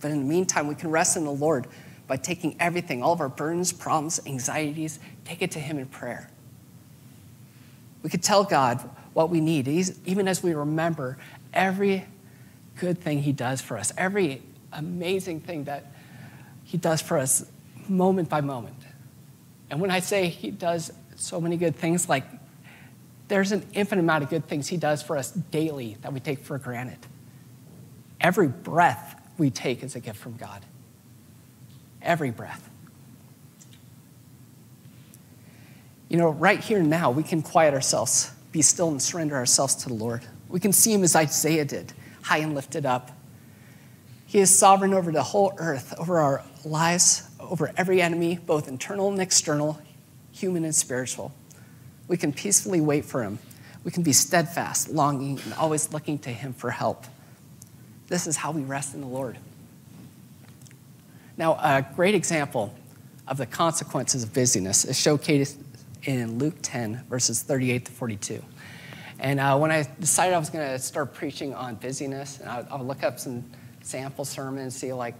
But 0.00 0.12
in 0.12 0.20
the 0.20 0.24
meantime, 0.24 0.66
we 0.66 0.76
can 0.76 0.90
rest 0.90 1.14
in 1.14 1.24
the 1.24 1.30
Lord 1.30 1.66
by 2.06 2.16
taking 2.16 2.56
everything, 2.58 3.02
all 3.02 3.12
of 3.12 3.20
our 3.20 3.28
burdens, 3.28 3.70
problems, 3.70 4.18
anxieties, 4.24 4.98
take 5.26 5.42
it 5.42 5.50
to 5.50 5.58
Him 5.58 5.78
in 5.78 5.88
prayer. 5.88 6.30
We 8.02 8.08
could 8.08 8.22
tell 8.22 8.44
God 8.44 8.88
what 9.18 9.30
we 9.30 9.40
need, 9.40 9.66
even 9.66 10.28
as 10.28 10.44
we 10.44 10.54
remember 10.54 11.18
every 11.52 12.06
good 12.76 13.00
thing 13.00 13.20
He 13.20 13.32
does 13.32 13.60
for 13.60 13.76
us, 13.76 13.92
every 13.98 14.42
amazing 14.72 15.40
thing 15.40 15.64
that 15.64 15.90
He 16.62 16.78
does 16.78 17.02
for 17.02 17.18
us 17.18 17.44
moment 17.88 18.28
by 18.28 18.40
moment. 18.40 18.76
And 19.70 19.80
when 19.80 19.90
I 19.90 19.98
say 19.98 20.28
He 20.28 20.52
does 20.52 20.92
so 21.16 21.40
many 21.40 21.56
good 21.56 21.74
things, 21.74 22.08
like 22.08 22.22
there's 23.26 23.50
an 23.50 23.66
infinite 23.72 24.02
amount 24.02 24.22
of 24.22 24.30
good 24.30 24.46
things 24.46 24.68
He 24.68 24.76
does 24.76 25.02
for 25.02 25.16
us 25.16 25.32
daily 25.32 25.96
that 26.02 26.12
we 26.12 26.20
take 26.20 26.44
for 26.44 26.56
granted. 26.56 26.98
Every 28.20 28.46
breath 28.46 29.20
we 29.36 29.50
take 29.50 29.82
is 29.82 29.96
a 29.96 30.00
gift 30.00 30.20
from 30.20 30.36
God. 30.36 30.64
Every 32.00 32.30
breath. 32.30 32.70
You 36.08 36.18
know, 36.18 36.28
right 36.28 36.60
here 36.60 36.84
now, 36.84 37.10
we 37.10 37.24
can 37.24 37.42
quiet 37.42 37.74
ourselves, 37.74 38.30
be 38.52 38.62
still, 38.62 38.88
and 38.88 39.00
surrender 39.00 39.36
ourselves 39.36 39.74
to 39.76 39.88
the 39.88 39.94
Lord. 39.94 40.24
We 40.48 40.60
can 40.60 40.72
see 40.72 40.92
Him 40.92 41.04
as 41.04 41.14
Isaiah 41.14 41.64
did, 41.64 41.92
high 42.22 42.38
and 42.38 42.54
lifted 42.54 42.86
up. 42.86 43.10
He 44.26 44.38
is 44.38 44.54
sovereign 44.54 44.92
over 44.92 45.10
the 45.10 45.22
whole 45.22 45.52
earth, 45.56 45.94
over 45.98 46.18
our 46.18 46.44
lives, 46.64 47.28
over 47.40 47.72
every 47.76 48.02
enemy, 48.02 48.38
both 48.38 48.68
internal 48.68 49.10
and 49.10 49.20
external, 49.20 49.80
human 50.32 50.64
and 50.64 50.74
spiritual. 50.74 51.32
We 52.08 52.16
can 52.16 52.32
peacefully 52.32 52.80
wait 52.80 53.04
for 53.04 53.22
Him. 53.22 53.38
We 53.84 53.90
can 53.90 54.02
be 54.02 54.12
steadfast, 54.12 54.90
longing, 54.90 55.40
and 55.44 55.54
always 55.54 55.92
looking 55.92 56.18
to 56.20 56.30
Him 56.30 56.52
for 56.52 56.70
help. 56.70 57.04
This 58.08 58.26
is 58.26 58.36
how 58.36 58.50
we 58.50 58.62
rest 58.62 58.94
in 58.94 59.00
the 59.00 59.06
Lord. 59.06 59.38
Now, 61.36 61.54
a 61.54 61.86
great 61.94 62.14
example 62.14 62.74
of 63.28 63.36
the 63.36 63.46
consequences 63.46 64.24
of 64.24 64.32
busyness 64.32 64.84
is 64.84 64.96
showcased 64.96 65.56
in 66.04 66.38
Luke 66.38 66.56
10, 66.62 67.04
verses 67.08 67.42
38 67.42 67.86
to 67.86 67.92
42. 67.92 68.42
And 69.20 69.40
uh, 69.40 69.58
when 69.58 69.70
I 69.70 69.88
decided 69.98 70.34
I 70.34 70.38
was 70.38 70.50
going 70.50 70.68
to 70.68 70.78
start 70.78 71.12
preaching 71.12 71.54
on 71.54 71.74
busyness, 71.74 72.38
and 72.40 72.48
I 72.48 72.58
would, 72.58 72.68
I 72.70 72.80
look 72.80 73.02
up 73.02 73.18
some 73.18 73.44
sample 73.82 74.24
sermons, 74.24 74.76
see 74.76 74.92
like 74.92 75.14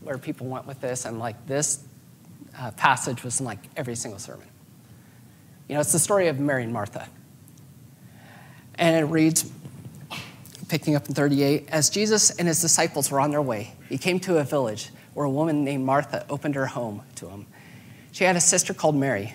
where 0.00 0.18
people 0.18 0.46
went 0.46 0.66
with 0.66 0.80
this, 0.80 1.04
and 1.04 1.18
like 1.18 1.46
this 1.46 1.84
uh, 2.58 2.70
passage 2.72 3.22
was 3.22 3.40
in 3.40 3.46
like 3.46 3.58
every 3.76 3.94
single 3.94 4.18
sermon. 4.18 4.48
You 5.68 5.74
know, 5.74 5.80
it's 5.80 5.92
the 5.92 5.98
story 5.98 6.28
of 6.28 6.40
Mary 6.40 6.64
and 6.64 6.72
Martha. 6.72 7.08
And 8.76 8.96
it 8.96 9.08
reads, 9.08 9.50
picking 10.68 10.96
up 10.96 11.08
in 11.08 11.14
38, 11.14 11.68
as 11.68 11.88
Jesus 11.88 12.30
and 12.30 12.48
his 12.48 12.60
disciples 12.60 13.10
were 13.10 13.20
on 13.20 13.30
their 13.30 13.42
way, 13.42 13.74
he 13.88 13.98
came 13.98 14.20
to 14.20 14.38
a 14.38 14.44
village 14.44 14.90
where 15.14 15.24
a 15.24 15.30
woman 15.30 15.64
named 15.64 15.84
Martha 15.84 16.26
opened 16.28 16.56
her 16.56 16.66
home 16.66 17.02
to 17.16 17.28
him. 17.28 17.46
She 18.12 18.24
had 18.24 18.36
a 18.36 18.40
sister 18.40 18.74
called 18.74 18.96
Mary 18.96 19.34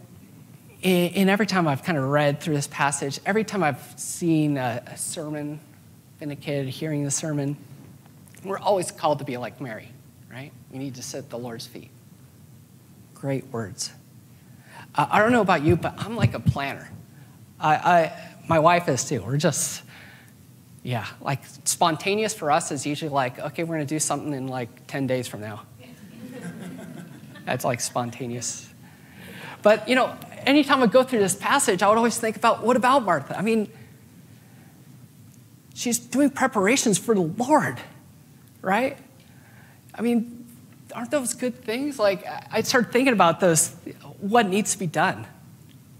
in 0.81 1.29
every 1.29 1.45
time 1.45 1.67
I've 1.67 1.83
kind 1.83 1.97
of 1.97 2.05
read 2.05 2.39
through 2.39 2.55
this 2.55 2.67
passage, 2.67 3.19
every 3.25 3.43
time 3.43 3.61
I've 3.63 3.81
seen 3.97 4.57
a, 4.57 4.81
a 4.87 4.97
sermon, 4.97 5.59
been 6.19 6.31
a 6.31 6.35
kid 6.35 6.67
hearing 6.67 7.03
the 7.03 7.11
sermon, 7.11 7.55
we're 8.43 8.59
always 8.59 8.89
called 8.91 9.19
to 9.19 9.25
be 9.25 9.37
like 9.37 9.61
Mary, 9.61 9.89
right? 10.31 10.51
We 10.71 10.79
need 10.79 10.95
to 10.95 11.03
sit 11.03 11.19
at 11.19 11.29
the 11.29 11.37
Lord's 11.37 11.67
feet. 11.67 11.91
Great 13.13 13.45
words. 13.47 13.91
Uh, 14.95 15.07
I 15.11 15.19
don't 15.19 15.31
know 15.31 15.41
about 15.41 15.63
you, 15.63 15.75
but 15.75 15.93
I'm 15.97 16.15
like 16.15 16.33
a 16.33 16.39
planner. 16.39 16.89
I, 17.59 17.75
I, 17.75 18.19
my 18.47 18.57
wife 18.57 18.89
is 18.89 19.07
too. 19.07 19.21
We're 19.21 19.37
just, 19.37 19.83
yeah, 20.81 21.05
like 21.21 21.43
spontaneous 21.63 22.33
for 22.33 22.51
us 22.51 22.71
is 22.71 22.87
usually 22.87 23.09
like, 23.11 23.37
okay, 23.37 23.63
we're 23.63 23.75
going 23.75 23.87
to 23.87 23.93
do 23.93 23.99
something 23.99 24.33
in 24.33 24.47
like 24.47 24.87
10 24.87 25.05
days 25.05 25.27
from 25.27 25.41
now. 25.41 25.61
That's 27.45 27.63
like 27.63 27.81
spontaneous. 27.81 28.67
But, 29.61 29.87
you 29.87 29.93
know, 29.93 30.17
anytime 30.45 30.81
I 30.83 30.87
go 30.87 31.03
through 31.03 31.19
this 31.19 31.35
passage, 31.35 31.81
I 31.83 31.89
would 31.89 31.97
always 31.97 32.17
think 32.17 32.35
about 32.35 32.63
what 32.63 32.75
about 32.75 33.03
Martha? 33.03 33.37
I 33.37 33.41
mean, 33.41 33.71
she's 35.73 35.99
doing 35.99 36.29
preparations 36.29 36.97
for 36.97 37.15
the 37.15 37.21
Lord, 37.21 37.79
right? 38.61 38.97
I 39.93 40.01
mean, 40.01 40.45
aren't 40.93 41.11
those 41.11 41.33
good 41.33 41.63
things? 41.63 41.99
Like, 41.99 42.25
I 42.51 42.61
start 42.61 42.91
thinking 42.91 43.13
about 43.13 43.39
those, 43.39 43.69
what 44.19 44.47
needs 44.47 44.73
to 44.73 44.79
be 44.79 44.87
done. 44.87 45.25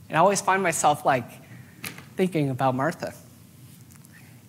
And 0.09 0.17
I 0.17 0.21
always 0.21 0.41
find 0.41 0.61
myself 0.61 1.05
like 1.05 1.25
thinking 2.15 2.49
about 2.49 2.75
Martha. 2.75 3.13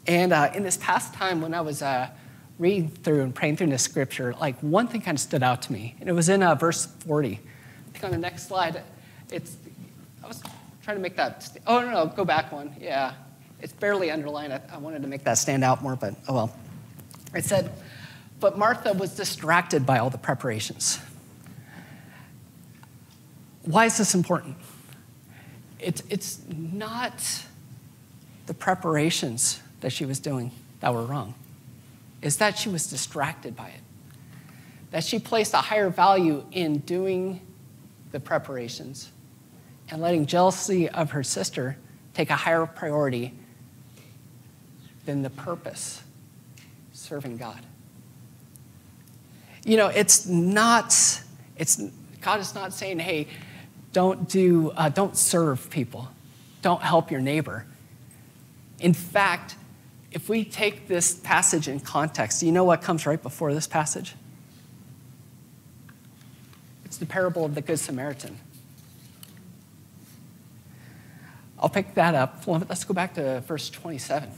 And 0.07 0.33
uh, 0.33 0.50
in 0.55 0.64
this 0.64 0.76
past 0.76 1.14
time, 1.14 1.40
when 1.40 1.55
I 1.55 1.61
was 1.61 1.83
uh, 1.83 2.11
reading 2.59 2.88
through 2.88 3.22
and 3.22 3.35
praying 3.35 3.57
through 3.57 3.68
the 3.68 3.78
scripture, 3.78 4.35
like 4.40 4.59
one 4.61 4.88
thing 4.88 5.00
kind 5.00 5.16
of 5.16 5.20
stood 5.20 5.42
out 5.42 5.62
to 5.62 5.72
me, 5.72 5.94
and 6.00 6.09
it 6.09 6.12
was 6.12 6.28
in 6.28 6.42
uh, 6.42 6.55
verse 6.55 6.87
40. 6.87 7.28
I 7.28 7.92
think 7.92 8.05
on 8.05 8.11
the 8.11 8.18
next 8.18 8.48
slide, 8.48 8.83
it's, 9.31 9.57
trying 10.83 10.97
to 10.97 11.03
make 11.03 11.16
that, 11.16 11.57
oh, 11.66 11.81
no, 11.81 11.90
no, 11.90 12.07
go 12.07 12.25
back 12.25 12.53
one. 12.53 12.75
Yeah, 12.81 13.14
it's 13.61 13.73
barely 13.73 14.11
underlined. 14.11 14.53
I, 14.53 14.61
I 14.73 14.79
wanted 14.79 15.03
to 15.03 15.09
make 15.09 15.25
that 15.25 15.38
stand 15.38 15.64
out 15.64 15.83
more, 15.83 15.97
but 15.97 16.14
oh 16.29 16.35
well. 16.35 16.57
It 17.35 17.45
said, 17.45 17.73
but 18.40 18.59
Martha 18.59 18.92
was 18.92 19.14
distracted 19.14 19.87
by 19.87 19.99
all 19.99 20.11
the 20.11 20.18
preparations. 20.18 20.99
Why 23.62 23.87
is 23.87 23.97
this 23.97 24.14
important? 24.14 24.57
It's, 25.79 26.03
it's 26.11 26.40
not 26.49 27.45
the 28.47 28.55
preparations 28.55 29.61
that 29.81 29.92
she 29.92 30.05
was 30.05 30.18
doing 30.18 30.51
that 30.81 30.92
were 30.92 31.05
wrong, 31.05 31.35
it's 32.21 32.37
that 32.37 32.59
she 32.59 32.68
was 32.68 32.88
distracted 32.88 33.55
by 33.55 33.68
it. 33.68 33.81
That 34.90 35.05
she 35.05 35.18
placed 35.18 35.55
a 35.55 35.59
higher 35.59 35.88
value 35.88 36.45
in 36.51 36.79
doing 36.79 37.40
the 38.11 38.21
preparations 38.21 39.11
and 39.90 40.01
letting 40.01 40.27
jealousy 40.27 40.88
of 40.88 41.12
her 41.12 41.23
sister 41.23 41.77
take 42.14 42.31
a 42.31 42.37
higher 42.37 42.66
priority 42.66 43.35
than 45.05 45.23
the 45.23 45.31
purpose 45.31 46.03
serving 46.92 47.37
God. 47.37 47.61
You 49.64 49.77
know, 49.77 49.88
it's 49.88 50.27
not, 50.27 51.23
it's, 51.57 51.83
God 52.21 52.40
is 52.40 52.55
not 52.55 52.73
saying, 52.73 52.99
hey, 52.99 53.29
don't 53.92 54.29
do, 54.29 54.73
uh, 54.77 54.88
don't 54.88 55.16
serve 55.16 55.71
people. 55.71 56.09
Don't 56.62 56.83
help 56.83 57.11
your 57.11 57.21
neighbor. 57.21 57.66
In 58.81 58.95
fact, 58.95 59.57
if 60.11 60.29
we 60.29 60.45
take 60.45 60.88
this 60.88 61.14
passage 61.14 61.68
in 61.68 61.81
context, 61.81 62.42
you 62.42 62.53
know 62.53 62.64
what 62.64 62.83
comes 62.83 63.07
right 63.07 63.23
before 63.23 63.55
this 63.55 63.66
passage? 63.66 64.14
It's 66.85 66.97
the 66.99 67.07
parable 67.07 67.45
of 67.45 67.55
the 67.55 67.62
Good 67.62 67.79
Samaritan. 67.79 68.38
I'll 71.62 71.68
pick 71.68 71.94
that 71.94 72.16
up. 72.16 72.42
Let's 72.48 72.83
go 72.83 72.92
back 72.92 73.14
to 73.14 73.40
verse 73.42 73.70
27. 73.70 74.29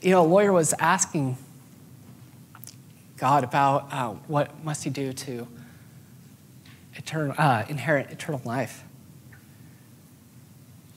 You 0.00 0.12
know, 0.12 0.22
a 0.22 0.24
lawyer 0.24 0.52
was 0.52 0.72
asking 0.78 1.36
God 3.16 3.42
about 3.42 3.92
uh, 3.92 4.10
what 4.28 4.62
must 4.64 4.84
he 4.84 4.90
do 4.90 5.12
to 5.12 5.48
eternal, 6.94 7.34
uh, 7.36 7.64
inherit 7.68 8.12
eternal 8.12 8.40
life. 8.44 8.84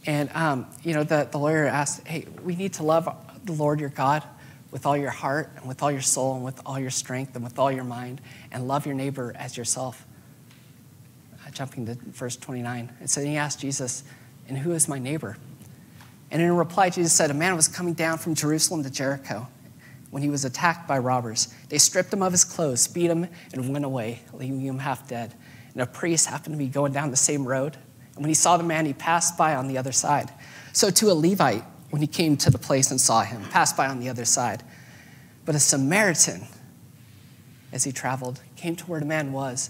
And, 0.06 0.30
um, 0.36 0.68
you 0.84 0.94
know, 0.94 1.04
the, 1.04 1.28
the 1.32 1.40
lawyer 1.40 1.66
asked, 1.66 2.08
hey, 2.08 2.28
we 2.44 2.56
need 2.56 2.74
to 2.74 2.84
love 2.84 3.10
the 3.44 3.54
Lord 3.54 3.80
your 3.80 3.90
God 3.90 4.24
with 4.70 4.86
all 4.86 4.96
your 4.96 5.10
heart 5.10 5.52
and 5.56 5.68
with 5.68 5.82
all 5.82 5.92
your 5.92 6.02
soul 6.02 6.36
and 6.36 6.46
with 6.46 6.62
all 6.64 6.80
your 6.80 6.92
strength 6.92 7.34
and 7.36 7.44
with 7.44 7.58
all 7.58 7.72
your 7.72 7.84
mind 7.84 8.22
and 8.52 8.68
love 8.68 8.86
your 8.86 8.96
neighbor 8.96 9.34
as 9.36 9.58
yourself 9.58 10.06
jumping 11.54 11.86
to 11.86 11.96
verse 11.96 12.36
29. 12.36 12.92
It 13.02 13.10
said, 13.10 13.26
He 13.26 13.38
asked 13.38 13.60
Jesus, 13.60 14.04
And 14.48 14.58
who 14.58 14.72
is 14.72 14.88
my 14.88 15.00
neighbor? 15.00 15.38
And 16.32 16.42
in 16.42 16.56
reply, 16.56 16.90
Jesus 16.90 17.14
said, 17.14 17.30
A 17.30 17.34
man 17.34 17.56
was 17.56 17.68
coming 17.68 17.94
down 17.94 18.18
from 18.18 18.36
Jerusalem 18.36 18.84
to 18.84 18.90
Jericho 18.90 19.48
when 20.10 20.22
he 20.24 20.30
was 20.30 20.46
attacked 20.46 20.88
by 20.88 20.98
robbers. 20.98 21.54
They 21.70 21.78
stripped 21.78 22.14
him 22.14 22.22
of 22.22 22.32
his 22.32 22.44
clothes, 22.44 22.88
beat 22.88 23.10
him, 23.10 23.28
and 23.52 23.72
went 23.72 23.86
away, 23.86 24.22
leaving 24.34 24.62
him 24.62 24.80
half 24.80 25.08
dead. 25.08 25.34
And 25.74 25.82
a 25.82 25.86
priest 25.86 26.28
happened 26.28 26.54
to 26.54 26.60
be 26.60 26.68
going 26.68 26.94
down 26.94 27.12
the 27.12 27.18
same 27.18 27.48
road. 27.48 27.78
And 28.16 28.24
when 28.24 28.30
he 28.30 28.36
saw 28.36 28.58
the 28.58 28.64
man, 28.64 28.86
he 28.86 28.94
passed 28.94 29.38
by 29.38 29.56
on 29.56 29.68
the 29.68 29.78
other 29.78 29.92
side. 29.92 30.32
So 30.72 30.90
to 30.90 31.12
a 31.12 31.14
Levite, 31.14 31.64
when 31.90 32.02
he 32.02 32.08
came 32.08 32.38
to 32.38 32.50
the 32.50 32.58
place 32.58 32.90
and 32.90 33.00
saw 33.00 33.22
him, 33.22 33.44
passed 33.52 33.78
by 33.78 33.88
on 33.88 34.00
the 34.00 34.10
other 34.10 34.26
side. 34.26 34.64
But 35.46 35.54
a 35.56 35.60
Samaritan, 35.60 36.48
as 37.72 37.84
he 37.84 37.92
traveled, 37.92 38.40
came 38.56 38.76
to 38.78 38.86
where 38.86 39.00
the 39.00 39.06
man 39.06 39.32
was 39.32 39.70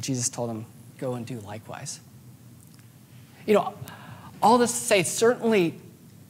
Jesus 0.00 0.28
told 0.28 0.50
him, 0.50 0.66
Go 0.98 1.14
and 1.14 1.26
do 1.26 1.40
likewise. 1.40 2.00
You 3.46 3.54
know, 3.54 3.74
all 4.40 4.58
this 4.58 4.70
to 4.70 4.76
say, 4.76 5.02
certainly 5.02 5.80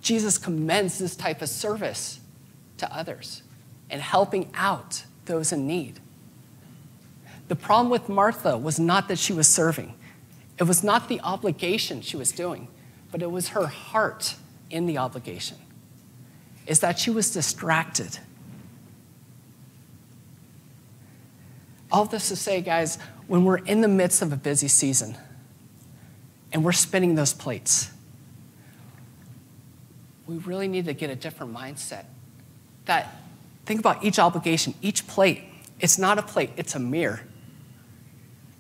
Jesus 0.01 0.39
commends 0.39 0.99
this 0.99 1.15
type 1.15 1.43
of 1.43 1.49
service 1.49 2.21
to 2.79 2.95
others 2.95 3.43
and 3.91 4.01
helping 4.01 4.51
out 4.55 5.05
those 5.27 5.53
in 5.53 5.67
need. 5.67 6.01
The 7.49 7.57
problem 7.57 7.91
with 7.91 8.09
Martha 8.09 8.57
was 8.57 8.81
not 8.81 9.09
that 9.09 9.19
she 9.19 9.33
was 9.33 9.47
serving, 9.47 9.95
it 10.59 10.65
was 10.65 10.83
not 10.83 11.09
the 11.09 11.21
obligation 11.21 12.01
she 12.01 12.17
was 12.17 12.33
doing, 12.33 12.69
but 13.11 13.23
it 13.23 13.31
was 13.31 13.49
her 13.49 13.67
heart 13.67 14.37
in 14.71 14.87
the 14.87 14.99
obligation. 14.99 15.59
is 16.67 16.81
that 16.81 16.99
she 16.99 17.11
was 17.11 17.33
distracted. 17.33 18.19
All 21.93 22.07
this 22.07 22.29
to 22.29 22.37
say, 22.37 22.63
guys, 22.63 22.99
when 23.27 23.45
we're 23.45 23.59
in 23.59 23.83
the 23.83 23.89
midst 23.89 24.23
of 24.23 24.33
a 24.33 24.37
busy 24.37 24.67
season 24.67 25.17
and 26.51 26.65
we're 26.65 26.73
spinning 26.73 27.15
those 27.15 27.35
plates, 27.35 27.91
we 30.27 30.39
really 30.39 30.69
need 30.69 30.87
to 30.87 30.95
get 30.95 31.11
a 31.11 31.15
different 31.15 31.55
mindset. 31.55 32.07
That 32.87 33.15
think 33.67 33.79
about 33.79 34.03
each 34.03 34.19
obligation, 34.19 34.75
each 34.81 35.07
plate. 35.07 35.43
It's 35.81 35.99
not 35.99 36.19
a 36.19 36.23
plate, 36.23 36.51
it's 36.57 36.75
a 36.75 36.79
mirror. 36.79 37.21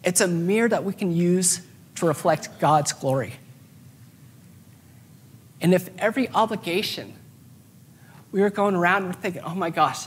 It's 0.05 0.21
a 0.21 0.29
mirror 0.29 0.69
that 0.69 0.85
we 0.85 0.93
can 0.93 1.15
use 1.15 1.63
to 1.95 2.07
reflect 2.07 2.61
God's 2.61 2.93
glory. 2.93 3.35
And 5.61 5.73
if 5.73 5.89
every 5.99 6.29
obligation 6.31 7.15
we 8.31 8.41
were 8.41 8.51
going 8.51 8.75
around 8.75 9.05
and 9.05 9.17
thinking, 9.17 9.43
oh 9.43 9.55
my 9.55 9.71
gosh, 9.71 10.07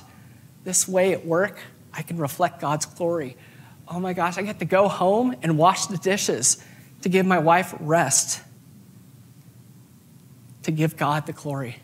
this 0.64 0.88
way 0.88 1.14
at 1.14 1.26
work, 1.26 1.58
I 1.96 2.02
can 2.02 2.18
reflect 2.18 2.60
God's 2.60 2.86
glory. 2.86 3.38
Oh 3.88 4.00
my 4.00 4.14
gosh, 4.14 4.38
I 4.38 4.42
get 4.42 4.60
to 4.60 4.66
go 4.66 4.88
home 4.88 5.36
and 5.42 5.58
wash 5.58 5.86
the 5.86 5.98
dishes 5.98 6.64
to 7.02 7.10
give 7.10 7.26
my 7.26 7.40
wife 7.40 7.74
rest, 7.80 8.42
to 10.64 10.72
give 10.72 10.98
God 10.98 11.26
the 11.26 11.34
glory. 11.34 11.78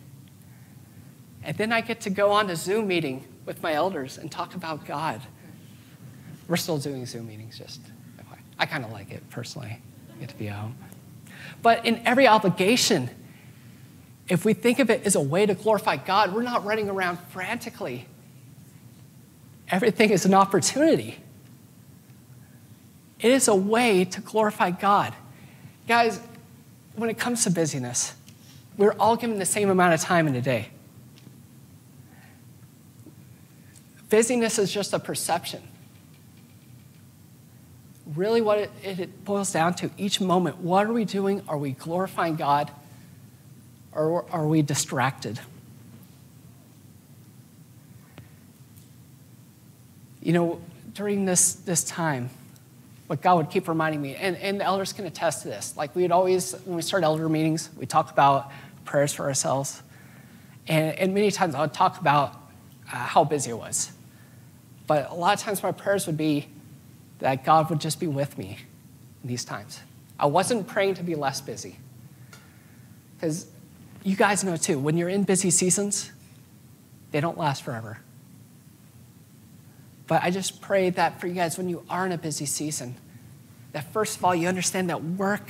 And 1.44 1.58
then 1.58 1.72
I 1.72 1.82
get 1.82 2.02
to 2.02 2.10
go 2.10 2.32
on 2.32 2.50
a 2.50 2.56
Zoom 2.56 2.88
meeting 2.88 3.26
with 3.46 3.62
my 3.64 3.74
elders 3.74 4.18
and 4.18 4.32
talk 4.32 4.56
about 4.56 4.86
God. 4.86 5.22
We're 6.48 6.58
still 6.58 6.78
doing 6.78 7.06
Zoom 7.06 7.28
meetings, 7.28 7.58
just 7.58 7.80
I 8.62 8.68
kind 8.68 8.86
of 8.86 8.92
like 8.92 9.12
it 9.12 9.28
personally. 9.32 9.80
I 10.16 10.20
get 10.20 10.30
to 10.30 10.36
be 10.36 10.48
at 10.48 10.56
home. 10.56 10.76
But 11.64 11.84
in 11.84 12.00
every 12.06 12.28
obligation, 12.28 13.10
if 14.30 14.46
we 14.46 14.54
think 14.54 14.78
of 14.78 14.92
it 14.92 15.04
as 15.04 15.16
a 15.16 15.22
way 15.22 15.48
to 15.48 15.56
glorify 15.56 15.98
God, 15.98 16.32
we're 16.32 16.44
not 16.44 16.64
running 16.64 16.88
around 16.88 17.18
frantically. 17.30 18.06
Everything 19.72 20.10
is 20.10 20.26
an 20.26 20.34
opportunity. 20.34 21.18
It 23.22 23.32
is 23.32 23.48
a 23.48 23.56
way 23.56 24.04
to 24.06 24.20
glorify 24.20 24.72
God. 24.72 25.16
Guys, 25.88 26.20
when 26.96 27.10
it 27.10 27.18
comes 27.18 27.46
to 27.46 27.52
busyness, 27.52 28.14
we're 28.78 28.96
all 29.00 29.16
given 29.16 29.40
the 29.40 29.46
same 29.46 29.70
amount 29.70 29.94
of 29.94 30.02
time 30.02 30.28
in 30.28 30.36
a 30.36 30.42
day. 30.42 30.70
Busyness 34.10 34.60
is 34.60 34.74
just 34.74 34.92
a 34.92 35.00
perception. 35.00 35.62
Really, 38.14 38.42
what 38.42 38.58
it, 38.58 38.72
it, 38.84 39.24
boils 39.24 39.54
down 39.54 39.74
to 39.76 39.90
each 39.98 40.20
moment 40.20 40.58
what 40.58 40.86
are 40.86 40.92
we 40.92 41.06
doing? 41.06 41.42
Are 41.48 41.58
we 41.58 41.72
glorifying 41.72 42.36
God? 42.36 42.72
Or 43.94 44.26
are 44.32 44.48
we 44.48 44.64
distracted? 44.64 45.40
You 50.22 50.34
know, 50.34 50.62
during 50.94 51.26
this, 51.26 51.54
this 51.54 51.84
time, 51.84 52.30
what 53.08 53.22
God 53.22 53.36
would 53.36 53.50
keep 53.50 53.68
reminding 53.68 54.02
me, 54.02 54.16
and, 54.16 54.38
and 54.38 54.60
the 54.60 54.64
elders 54.64 54.94
can 54.94 55.06
attest 55.06 55.42
to 55.42 55.50
this. 55.50 55.76
Like 55.76 55.96
we 55.96 56.04
would 56.04 56.12
always, 56.12 56.54
when 56.66 56.76
we 56.76 56.82
start 56.82 57.04
elder 57.04 57.28
meetings, 57.28 57.70
we 57.76 57.86
talk 57.86 58.12
about 58.12 58.52
prayers 58.86 59.14
for 59.14 59.26
ourselves. 59.26 59.82
And, 60.68 60.98
and 60.98 61.14
many 61.14 61.32
times 61.32 61.56
I 61.56 61.62
would 61.62 61.74
talk 61.74 62.00
about 62.00 62.34
uh, 62.92 62.96
how 62.96 63.24
busy 63.24 63.52
I 63.52 63.56
was. 63.56 63.92
But 64.88 65.10
a 65.10 65.14
lot 65.14 65.34
of 65.34 65.40
times 65.40 65.62
my 65.64 65.72
prayers 65.72 66.06
would 66.08 66.18
be 66.18 66.48
that 67.20 67.44
God 67.44 67.70
would 67.70 67.82
just 67.82 68.00
be 68.00 68.08
with 68.08 68.38
me 68.38 68.58
in 69.24 69.30
these 69.30 69.46
times. 69.46 69.80
I 70.20 70.28
wasn't 70.28 70.68
praying 70.68 70.96
to 70.96 71.04
be 71.04 71.16
less 71.16 71.42
busy. 71.42 71.78
Because 73.16 73.48
you 74.04 74.16
guys 74.16 74.44
know 74.44 74.56
too, 74.56 74.80
when 74.80 74.98
you're 74.98 75.10
in 75.10 75.24
busy 75.24 75.50
seasons, 75.50 76.12
they 77.12 77.20
don't 77.20 77.38
last 77.38 77.64
forever. 77.64 78.00
But 80.12 80.24
I 80.24 80.30
just 80.30 80.60
pray 80.60 80.90
that 80.90 81.22
for 81.22 81.28
you 81.28 81.36
guys 81.36 81.58
when 81.58 81.70
you 81.70 81.86
are 81.90 82.06
in 82.06 82.12
a 82.12 82.18
busy 82.18 82.46
season, 82.46 82.96
that 83.72 83.94
first 83.94 84.18
of 84.18 84.26
all, 84.26 84.36
you 84.36 84.50
understand 84.50 84.90
that 84.90 85.02
work 85.02 85.50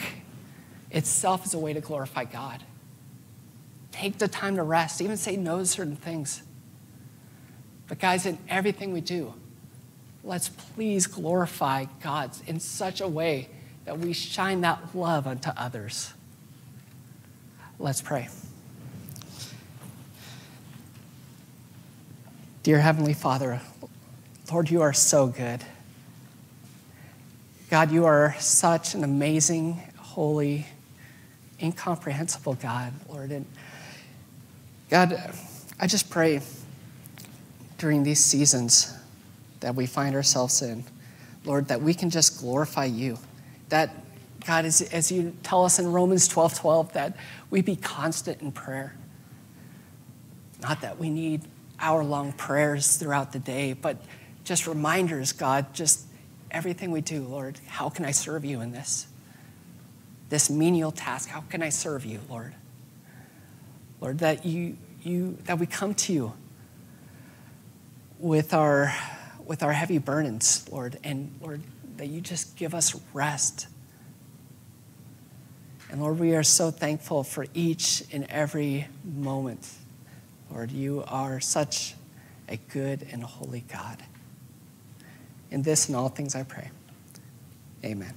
itself 0.91 1.47
is 1.47 1.55
a 1.55 1.57
way 1.57 1.73
to 1.73 1.81
glorify 1.81 2.25
God. 2.25 2.61
Take 3.91 4.19
the 4.19 4.27
time 4.27 4.57
to 4.57 4.61
rest, 4.61 5.01
even 5.01 5.17
say 5.17 5.35
no 5.35 5.57
to 5.57 5.65
certain 5.65 5.95
things. 5.95 6.43
But, 7.87 7.97
guys, 7.97 8.27
in 8.27 8.37
everything 8.47 8.93
we 8.93 9.01
do, 9.01 9.33
let's 10.23 10.49
please 10.49 11.07
glorify 11.07 11.85
God 12.03 12.29
in 12.45 12.59
such 12.59 13.01
a 13.01 13.07
way 13.07 13.49
that 13.85 13.97
we 13.97 14.13
shine 14.13 14.61
that 14.61 14.93
love 14.93 15.25
unto 15.25 15.49
others. 15.57 16.13
Let's 17.79 18.03
pray. 18.03 18.29
Dear 22.61 22.81
Heavenly 22.81 23.15
Father, 23.15 23.59
Lord, 24.51 24.69
you 24.69 24.81
are 24.81 24.91
so 24.91 25.27
good. 25.27 25.63
God, 27.69 27.89
you 27.89 28.03
are 28.03 28.35
such 28.37 28.95
an 28.95 29.05
amazing, 29.05 29.81
holy, 29.97 30.65
incomprehensible 31.61 32.55
God, 32.55 32.91
Lord. 33.07 33.31
And 33.31 33.45
God, 34.89 35.17
I 35.79 35.87
just 35.87 36.09
pray 36.09 36.41
during 37.77 38.03
these 38.03 38.19
seasons 38.19 38.93
that 39.61 39.73
we 39.73 39.85
find 39.85 40.15
ourselves 40.15 40.61
in, 40.61 40.83
Lord, 41.45 41.69
that 41.69 41.81
we 41.81 41.93
can 41.93 42.09
just 42.09 42.37
glorify 42.41 42.85
you. 42.85 43.19
That, 43.69 43.89
God, 44.45 44.65
as, 44.65 44.81
as 44.81 45.13
you 45.13 45.33
tell 45.43 45.63
us 45.63 45.79
in 45.79 45.89
Romans 45.93 46.27
12 46.27 46.55
12, 46.55 46.93
that 46.93 47.15
we 47.49 47.61
be 47.61 47.77
constant 47.77 48.41
in 48.41 48.51
prayer. 48.51 48.97
Not 50.61 50.81
that 50.81 50.99
we 50.99 51.09
need 51.09 51.43
hour 51.79 52.03
long 52.03 52.33
prayers 52.33 52.97
throughout 52.97 53.31
the 53.31 53.39
day, 53.39 53.71
but 53.71 53.97
just 54.43 54.67
reminders, 54.67 55.33
God, 55.33 55.73
just 55.73 56.05
everything 56.49 56.91
we 56.91 57.01
do, 57.01 57.21
Lord, 57.23 57.59
how 57.67 57.89
can 57.89 58.05
I 58.05 58.11
serve 58.11 58.43
you 58.45 58.61
in 58.61 58.71
this? 58.71 59.07
This 60.29 60.49
menial 60.49 60.91
task, 60.91 61.29
how 61.29 61.41
can 61.41 61.61
I 61.61 61.69
serve 61.69 62.05
you, 62.05 62.19
Lord? 62.29 62.53
Lord, 63.99 64.19
that 64.19 64.45
you, 64.45 64.77
you 65.03 65.37
that 65.43 65.59
we 65.59 65.65
come 65.65 65.93
to 65.93 66.13
you 66.13 66.33
with 68.19 68.53
our 68.53 68.93
with 69.45 69.63
our 69.63 69.73
heavy 69.73 69.97
burdens, 69.97 70.67
Lord, 70.71 70.97
and 71.03 71.35
Lord, 71.41 71.61
that 71.97 72.07
you 72.07 72.21
just 72.21 72.55
give 72.55 72.73
us 72.73 72.99
rest. 73.13 73.67
And 75.89 75.99
Lord, 75.99 76.19
we 76.19 76.35
are 76.35 76.43
so 76.43 76.71
thankful 76.71 77.23
for 77.23 77.45
each 77.53 78.03
and 78.13 78.25
every 78.29 78.87
moment. 79.03 79.69
Lord, 80.49 80.71
you 80.71 81.03
are 81.07 81.41
such 81.41 81.95
a 82.47 82.55
good 82.55 83.05
and 83.11 83.23
holy 83.23 83.65
God. 83.67 84.01
In 85.51 85.61
this 85.61 85.87
and 85.87 85.95
all 85.95 86.09
things 86.09 86.33
I 86.33 86.43
pray. 86.43 86.71
Amen. 87.83 88.13